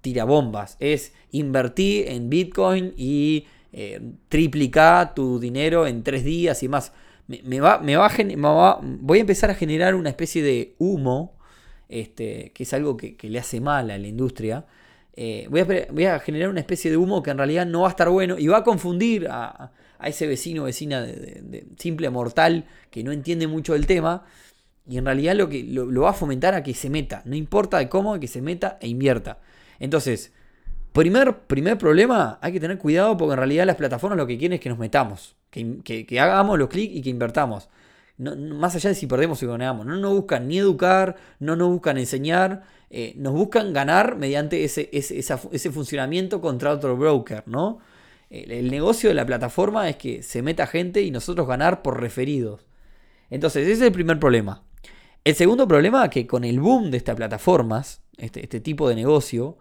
tirabombas. 0.00 0.76
Es 0.80 1.12
invertir 1.30 2.08
en 2.08 2.30
Bitcoin 2.30 2.94
y 2.96 3.46
eh, 3.72 4.00
triplicar 4.28 5.14
tu 5.14 5.38
dinero 5.38 5.86
en 5.86 6.02
tres 6.02 6.24
días 6.24 6.62
y 6.62 6.68
más. 6.68 6.92
Me, 7.26 7.60
va, 7.60 7.78
me, 7.78 7.96
va, 7.96 8.78
voy 8.80 9.18
a 9.18 9.20
empezar 9.20 9.50
a 9.50 9.54
generar 9.54 9.96
una 9.96 10.10
especie 10.10 10.42
de 10.42 10.76
humo 10.78 11.36
este, 11.88 12.52
que 12.52 12.64
es 12.64 12.72
algo 12.72 12.96
que, 12.96 13.16
le 13.22 13.38
hace 13.38 13.60
mal 13.60 13.90
a 13.90 13.98
la 13.98 14.06
industria, 14.06 14.66
eh, 15.14 15.46
voy, 15.48 16.04
a, 16.04 16.18
generar 16.20 16.50
una 16.50 16.60
especie 16.60 16.90
de 16.90 16.96
humo 16.96 17.22
que 17.22 17.30
en 17.30 17.38
realidad 17.38 17.64
no 17.64 17.82
va 17.82 17.88
a 17.88 17.90
estar 17.90 18.08
bueno 18.10 18.38
y 18.38 18.48
va 18.48 18.58
a 18.58 18.64
confundir 18.64 19.28
a, 19.30 19.72
ese 20.04 20.26
vecino 20.26 20.62
o 20.62 20.64
vecina 20.66 21.00
de, 21.00 21.66
simple 21.78 22.10
mortal 22.10 22.66
que 22.90 23.02
no 23.02 23.12
entiende 23.12 23.46
mucho 23.46 23.72
del 23.72 23.86
tema. 23.86 24.24
Y 24.88 24.98
en 24.98 25.04
realidad 25.04 25.34
lo 25.34 25.48
que 25.48 25.64
lo, 25.64 26.00
va 26.00 26.10
a 26.10 26.14
fomentar 26.14 26.54
a 26.54 26.62
que 26.62 26.74
se 26.74 26.90
meta. 26.90 27.22
No 27.24 27.34
importa 27.34 27.78
de 27.78 27.88
cómo, 27.88 28.18
que 28.20 28.28
se 28.28 28.42
meta 28.42 28.78
e 28.80 28.88
invierta. 28.88 29.38
Entonces, 29.78 30.32
primer, 30.92 31.38
primer 31.40 31.76
problema, 31.78 32.38
hay 32.40 32.52
que 32.52 32.60
tener 32.60 32.78
cuidado 32.78 33.16
porque 33.16 33.32
en 33.32 33.38
realidad 33.38 33.66
las 33.66 33.76
plataformas 33.76 34.16
lo 34.16 34.26
que 34.26 34.38
quieren 34.38 34.54
es 34.54 34.60
que 34.60 34.68
nos 34.68 34.78
metamos. 34.78 35.36
Que, 35.50 36.06
hagamos 36.20 36.58
los 36.58 36.68
clics 36.68 36.94
y 36.94 37.02
que 37.02 37.10
invertamos. 37.10 37.68
más 38.18 38.74
allá 38.74 38.90
de 38.90 38.94
si 38.94 39.06
perdemos 39.06 39.42
o 39.42 39.48
ganamos. 39.48 39.86
No 39.86 39.96
nos 39.96 40.12
buscan 40.14 40.48
ni 40.48 40.58
educar, 40.58 41.16
no 41.40 41.56
nos 41.56 41.68
buscan 41.68 41.98
enseñar 41.98 42.62
eh, 42.88 43.14
nos 43.16 43.32
buscan 43.32 43.72
ganar 43.72 44.16
mediante 44.16 44.62
ese, 44.62 44.88
ese, 44.92 45.70
funcionamiento 45.72 46.40
contra 46.40 46.72
otro 46.72 46.96
broker, 46.96 47.42
¿no? 47.46 47.80
El, 48.30 48.70
negocio 48.70 49.08
de 49.08 49.14
la 49.14 49.26
plataforma 49.26 49.88
es 49.88 49.96
que 49.96 50.22
se 50.22 50.42
meta 50.42 50.66
gente 50.66 51.02
y 51.02 51.10
nosotros 51.10 51.48
ganar 51.48 51.82
por 51.82 52.00
referidos. 52.00 52.64
Entonces, 53.28 53.64
ese 53.64 53.72
es 53.72 53.80
el 53.82 53.92
primer 53.92 54.20
problema. 54.20 54.62
El 55.26 55.34
segundo 55.34 55.66
problema 55.66 56.04
es 56.04 56.10
que 56.12 56.24
con 56.24 56.44
el 56.44 56.60
boom 56.60 56.92
de 56.92 56.98
estas 56.98 57.16
plataformas, 57.16 58.00
este, 58.16 58.44
este 58.44 58.60
tipo 58.60 58.88
de 58.88 58.94
negocio, 58.94 59.58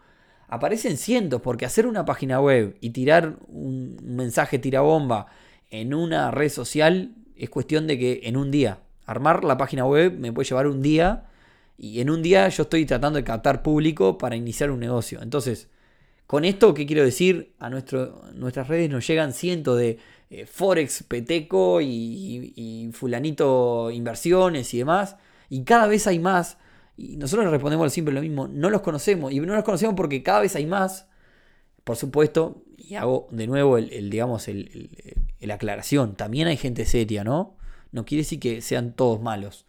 aparecen 0.48 0.96
cientos, 0.96 1.42
porque 1.42 1.66
hacer 1.66 1.88
una 1.88 2.06
página 2.06 2.40
web 2.40 2.78
y 2.82 2.92
tirar 2.92 3.38
un 3.48 3.98
mensaje 4.04 4.60
tirabomba 4.60 5.26
en 5.72 5.96
una 5.96 6.30
red 6.30 6.50
social 6.50 7.16
es 7.36 7.50
cuestión 7.50 7.88
de 7.88 7.98
que 7.98 8.20
en 8.26 8.38
un 8.38 8.52
día, 8.52 8.78
armar 9.08 9.44
la 9.44 9.58
página 9.58 9.88
web 9.88 10.16
me 10.20 10.32
puede 10.32 10.48
llevar 10.48 10.68
un 10.68 10.84
día 10.84 11.26
y 11.80 12.00
en 12.00 12.12
un 12.12 12.22
día 12.22 12.48
yo 12.50 12.62
estoy 12.62 12.86
tratando 12.86 13.18
de 13.18 13.24
captar 13.24 13.64
público 13.64 14.20
para 14.20 14.36
iniciar 14.36 14.70
un 14.70 14.80
negocio. 14.82 15.20
Entonces, 15.24 15.68
con 16.28 16.46
esto, 16.46 16.76
¿qué 16.76 16.86
quiero 16.86 17.04
decir? 17.04 17.56
A 17.58 17.72
nuestro, 17.72 18.22
nuestras 18.36 18.68
redes 18.68 18.92
nos 18.92 19.08
llegan 19.08 19.34
cientos 19.34 19.80
de 19.80 19.98
eh, 20.30 20.46
Forex, 20.46 21.02
Peteco 21.08 21.82
y, 21.82 22.92
Fulanito 22.94 23.90
Inversiones 23.90 24.72
y 24.76 24.78
demás. 24.78 25.16
Y 25.50 25.64
cada 25.64 25.88
vez 25.88 26.08
hay 26.08 26.20
más. 26.20 26.58
Y 26.98 27.18
nosotros 27.18 27.50
respondemos 27.52 27.92
siempre 27.92 28.14
lo 28.14 28.22
mismo. 28.22 28.48
No 28.48 28.70
los 28.70 28.82
conocemos. 28.82 29.32
Y 29.32 29.40
no 29.40 29.54
los 29.54 29.64
conocemos 29.64 29.96
porque 29.96 30.24
cada 30.24 30.42
vez 30.42 30.56
hay 30.56 30.66
más. 30.66 31.08
Por 31.84 31.96
supuesto, 31.96 32.64
y 32.78 32.96
hago 32.96 33.28
de 33.32 33.48
nuevo 33.48 33.78
el, 33.78 34.10
digamos, 34.10 34.48
el, 34.48 34.90
aclaración. 35.52 36.16
También 36.16 36.48
hay 36.48 36.58
gente 36.58 36.86
seria, 36.86 37.24
¿no? 37.24 37.56
No 37.92 38.06
quiere 38.06 38.24
decir 38.24 38.40
que 38.40 38.62
sean 38.62 38.94
todos 38.94 39.22
malos. 39.22 39.66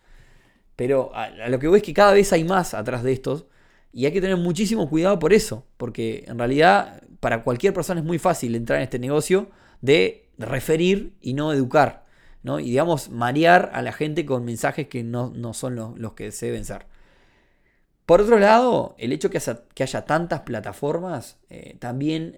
Pero 0.74 1.14
a, 1.14 1.30
lo 1.48 1.58
que 1.58 1.68
voy 1.68 1.78
es 1.78 1.82
que 1.82 1.94
cada 1.94 2.12
vez 2.12 2.32
hay 2.32 2.44
más 2.44 2.74
atrás 2.74 3.02
de 3.02 3.12
estos 3.12 3.46
y 3.92 4.06
hay 4.06 4.12
que 4.12 4.20
tener 4.20 4.36
muchísimo 4.36 4.88
cuidado 4.88 5.18
por 5.18 5.32
eso, 5.32 5.66
porque 5.76 6.24
en 6.26 6.38
realidad 6.38 7.02
para 7.20 7.42
cualquier 7.42 7.72
persona 7.72 8.00
es 8.00 8.06
muy 8.06 8.18
fácil 8.18 8.54
entrar 8.54 8.78
en 8.78 8.84
este 8.84 8.98
negocio 8.98 9.50
de 9.80 10.28
referir 10.38 11.14
y 11.20 11.34
no 11.34 11.52
educar, 11.52 12.05
¿no? 12.46 12.60
Y 12.60 12.70
digamos, 12.70 13.10
marear 13.10 13.70
a 13.74 13.82
la 13.82 13.92
gente 13.92 14.24
con 14.24 14.44
mensajes 14.44 14.86
que 14.88 15.02
no, 15.02 15.32
son 15.52 15.74
los, 15.74 16.12
que 16.14 16.30
se 16.32 16.46
deben 16.46 16.64
ser. 16.64 16.86
Por 18.06 18.20
otro 18.20 18.38
lado, 18.38 18.94
el 18.98 19.12
hecho 19.12 19.30
que 19.30 19.38
haya, 19.38 19.64
que 19.74 19.82
haya 19.82 20.04
tantas 20.04 20.42
plataformas 20.42 21.38
eh, 21.50 21.76
también 21.80 22.36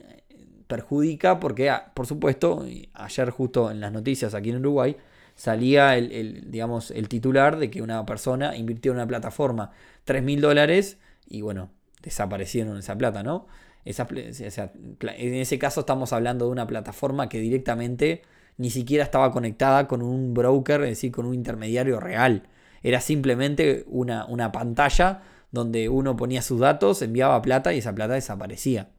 perjudica 0.66 1.40
porque, 1.40 1.68
ah, 1.68 1.92
por 1.94 2.06
supuesto, 2.06 2.64
ayer 2.94 3.30
justo 3.30 3.70
en 3.70 3.80
las 3.80 3.92
noticias 3.92 4.34
aquí 4.34 4.48
en 4.48 4.56
Uruguay, 4.56 4.96
salía 5.34 5.96
el, 5.96 6.50
digamos, 6.50 6.90
el 6.90 7.08
titular 7.08 7.58
de 7.58 7.70
que 7.70 7.82
una 7.82 8.04
persona 8.06 8.56
invirtió 8.56 8.92
en 8.92 8.96
una 8.96 9.06
plataforma 9.06 9.72
3 10.04 10.22
mil 10.22 10.40
dólares 10.40 10.98
y 11.26 11.42
bueno, 11.42 11.70
desaparecieron 12.02 12.78
esa 12.78 12.96
plata, 12.96 13.22
¿no? 13.22 13.46
En 13.84 15.34
ese 15.34 15.58
caso 15.58 15.80
estamos 15.80 16.12
hablando 16.12 16.46
de 16.46 16.50
una 16.50 16.66
plataforma 16.66 17.28
que 17.28 17.40
directamente 17.40 18.22
ni 18.58 18.70
siquiera 18.70 19.04
estaba 19.04 19.32
conectada 19.32 19.88
con 19.88 20.02
un 20.02 20.34
broker, 20.34 20.82
es 20.82 20.90
decir, 20.90 21.10
con 21.12 21.26
un 21.26 21.34
intermediario 21.34 21.98
real. 21.98 22.48
Era 22.82 23.00
simplemente 23.00 23.84
una, 23.88 24.26
una 24.26 24.52
pantalla 24.52 25.22
donde 25.50 25.88
uno 25.88 26.16
ponía 26.16 26.42
sus 26.42 26.60
datos, 26.60 27.00
enviaba 27.00 27.40
plata 27.40 27.72
y 27.72 27.78
esa 27.78 27.94
plata 27.94 28.14
desaparecía. 28.14 28.90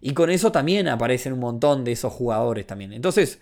Y 0.00 0.14
con 0.14 0.30
eso 0.30 0.50
también 0.50 0.88
aparecen 0.88 1.34
un 1.34 1.40
montón 1.40 1.84
de 1.84 1.92
esos 1.92 2.12
jugadores 2.12 2.66
también. 2.66 2.92
Entonces, 2.92 3.40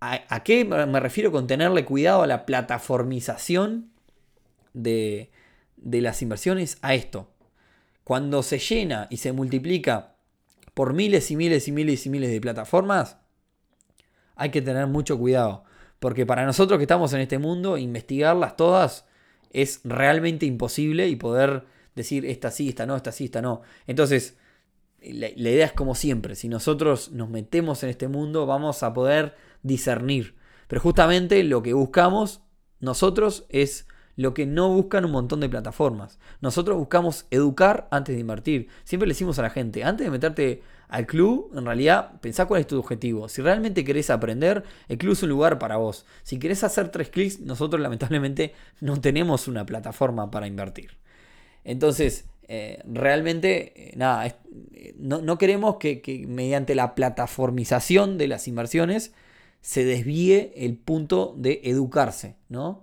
¿A, 0.00 0.44
qué 0.44 0.64
me 0.64 1.00
refiero 1.00 1.32
con 1.32 1.46
tenerle 1.46 1.84
cuidado 1.84 2.22
a 2.22 2.26
la 2.26 2.44
plataformización 2.44 3.90
de, 4.74 5.30
las 5.76 6.20
inversiones? 6.20 6.78
A 6.82 6.94
esto. 6.94 7.30
Cuando 8.04 8.42
se 8.42 8.58
llena 8.58 9.06
y 9.10 9.16
se 9.16 9.32
multiplica 9.32 10.14
por 10.74 10.92
miles 10.92 11.30
y 11.30 11.36
miles 11.36 11.66
y 11.66 11.72
miles 11.72 12.04
y 12.06 12.10
miles 12.10 12.30
de 12.30 12.40
plataformas, 12.40 13.16
hay 14.36 14.50
que 14.50 14.62
tener 14.62 14.86
mucho 14.86 15.18
cuidado. 15.18 15.64
Porque 15.98 16.26
para 16.26 16.44
nosotros 16.44 16.78
que 16.78 16.84
estamos 16.84 17.12
en 17.12 17.20
este 17.20 17.38
mundo, 17.38 17.78
investigarlas 17.78 18.56
todas 18.56 19.06
es 19.50 19.80
realmente 19.84 20.46
imposible 20.46 21.08
y 21.08 21.16
poder 21.16 21.64
decir 21.94 22.26
esta 22.26 22.50
sí, 22.50 22.68
esta 22.68 22.86
no, 22.86 22.94
esta 22.94 23.10
sí, 23.10 23.24
esta 23.24 23.42
no. 23.42 23.62
Entonces, 23.86 24.36
la, 25.02 25.28
la 25.34 25.50
idea 25.50 25.66
es 25.66 25.72
como 25.72 25.94
siempre, 25.94 26.34
si 26.34 26.48
nosotros 26.48 27.10
nos 27.12 27.30
metemos 27.30 27.82
en 27.82 27.90
este 27.90 28.08
mundo, 28.08 28.46
vamos 28.46 28.82
a 28.82 28.92
poder 28.92 29.34
discernir. 29.62 30.36
Pero 30.68 30.82
justamente 30.82 31.42
lo 31.42 31.62
que 31.62 31.72
buscamos 31.72 32.42
nosotros 32.80 33.46
es 33.48 33.86
lo 34.16 34.34
que 34.34 34.46
no 34.46 34.70
buscan 34.70 35.04
un 35.04 35.12
montón 35.12 35.40
de 35.40 35.48
plataformas. 35.48 36.18
Nosotros 36.40 36.76
buscamos 36.76 37.26
educar 37.30 37.86
antes 37.90 38.14
de 38.14 38.20
invertir. 38.20 38.68
Siempre 38.84 39.06
le 39.06 39.12
decimos 39.12 39.38
a 39.38 39.42
la 39.42 39.50
gente, 39.50 39.84
antes 39.84 40.06
de 40.06 40.10
meterte 40.10 40.62
al 40.88 41.06
club, 41.06 41.50
en 41.54 41.66
realidad 41.66 42.12
pensá 42.20 42.46
cuál 42.46 42.60
es 42.60 42.66
tu 42.66 42.78
objetivo. 42.78 43.28
Si 43.28 43.42
realmente 43.42 43.84
querés 43.84 44.10
aprender, 44.10 44.64
el 44.88 44.98
club 44.98 45.12
es 45.12 45.22
un 45.22 45.28
lugar 45.28 45.58
para 45.58 45.76
vos. 45.76 46.06
Si 46.22 46.38
querés 46.38 46.64
hacer 46.64 46.88
tres 46.90 47.10
clics, 47.10 47.40
nosotros 47.40 47.80
lamentablemente 47.82 48.54
no 48.80 49.00
tenemos 49.00 49.48
una 49.48 49.66
plataforma 49.66 50.30
para 50.30 50.46
invertir. 50.46 50.96
Entonces, 51.64 52.26
eh, 52.48 52.82
realmente, 52.86 53.90
eh, 53.90 53.92
nada, 53.96 54.26
eh, 54.26 54.94
no, 54.98 55.36
queremos 55.36 55.76
que 55.76 56.24
mediante 56.28 56.74
la 56.74 56.94
plataformización 56.94 58.18
de 58.18 58.28
las 58.28 58.48
inversiones, 58.48 59.12
se 59.60 59.84
desvíe 59.84 60.52
el 60.54 60.76
punto 60.76 61.34
de 61.36 61.60
educarse, 61.64 62.36
¿no? 62.48 62.82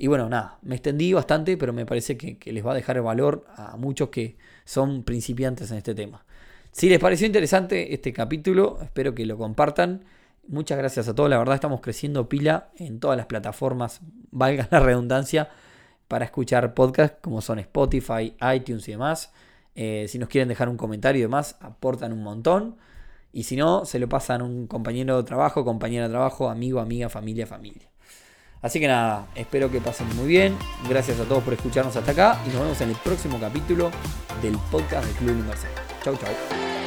Y 0.00 0.06
bueno, 0.06 0.28
nada, 0.28 0.58
me 0.62 0.76
extendí 0.76 1.12
bastante, 1.12 1.56
pero 1.56 1.72
me 1.72 1.84
parece 1.84 2.16
que, 2.16 2.38
les 2.52 2.64
va 2.64 2.70
a 2.70 2.74
dejar 2.76 3.02
valor 3.02 3.44
a 3.56 3.76
muchos 3.76 4.10
que 4.10 4.36
son 4.64 5.02
principiantes 5.02 5.72
en 5.72 5.78
este 5.78 5.92
tema. 5.92 6.24
Si 6.70 6.88
les 6.88 7.00
pareció 7.00 7.26
interesante 7.26 7.92
este 7.92 8.12
capítulo, 8.12 8.78
espero 8.80 9.12
que 9.12 9.26
lo 9.26 9.36
compartan. 9.36 10.04
Muchas 10.46 10.78
gracias 10.78 11.08
a 11.08 11.14
todos, 11.16 11.28
la 11.28 11.36
verdad 11.36 11.56
estamos 11.56 11.80
creciendo 11.80 12.28
pila 12.28 12.70
en 12.76 13.00
todas 13.00 13.16
las 13.16 13.26
plataformas, 13.26 14.00
valga 14.30 14.68
la 14.70 14.78
redundancia, 14.78 15.50
para 16.06 16.24
escuchar 16.24 16.74
podcasts 16.74 17.18
como 17.20 17.42
son 17.42 17.58
Spotify, 17.58 18.34
iTunes 18.54 18.86
y 18.88 18.92
demás. 18.92 19.32
Eh, 19.74 20.06
si 20.08 20.18
nos 20.18 20.28
quieren 20.28 20.48
dejar 20.48 20.68
un 20.68 20.76
comentario 20.76 21.18
y 21.18 21.22
demás, 21.22 21.56
aportan 21.60 22.12
un 22.12 22.22
montón. 22.22 22.76
Y 23.32 23.42
si 23.42 23.56
no, 23.56 23.84
se 23.84 23.98
lo 23.98 24.08
pasan 24.08 24.40
a 24.40 24.44
un 24.44 24.68
compañero 24.68 25.16
de 25.18 25.24
trabajo, 25.24 25.64
compañera 25.64 26.04
de 26.04 26.10
trabajo, 26.10 26.48
amigo, 26.48 26.80
amiga, 26.80 27.08
familia, 27.08 27.46
familia. 27.46 27.90
Así 28.60 28.80
que 28.80 28.88
nada, 28.88 29.26
espero 29.34 29.70
que 29.70 29.80
pasen 29.80 30.14
muy 30.16 30.26
bien. 30.26 30.56
Gracias 30.88 31.20
a 31.20 31.24
todos 31.24 31.42
por 31.42 31.52
escucharnos 31.54 31.94
hasta 31.96 32.12
acá 32.12 32.40
y 32.46 32.50
nos 32.50 32.62
vemos 32.62 32.80
en 32.80 32.90
el 32.90 32.96
próximo 32.96 33.38
capítulo 33.38 33.90
del 34.42 34.58
podcast 34.70 35.06
del 35.06 35.16
Club 35.16 35.30
Universal. 35.36 35.70
Chau, 36.02 36.16
chau. 36.16 36.77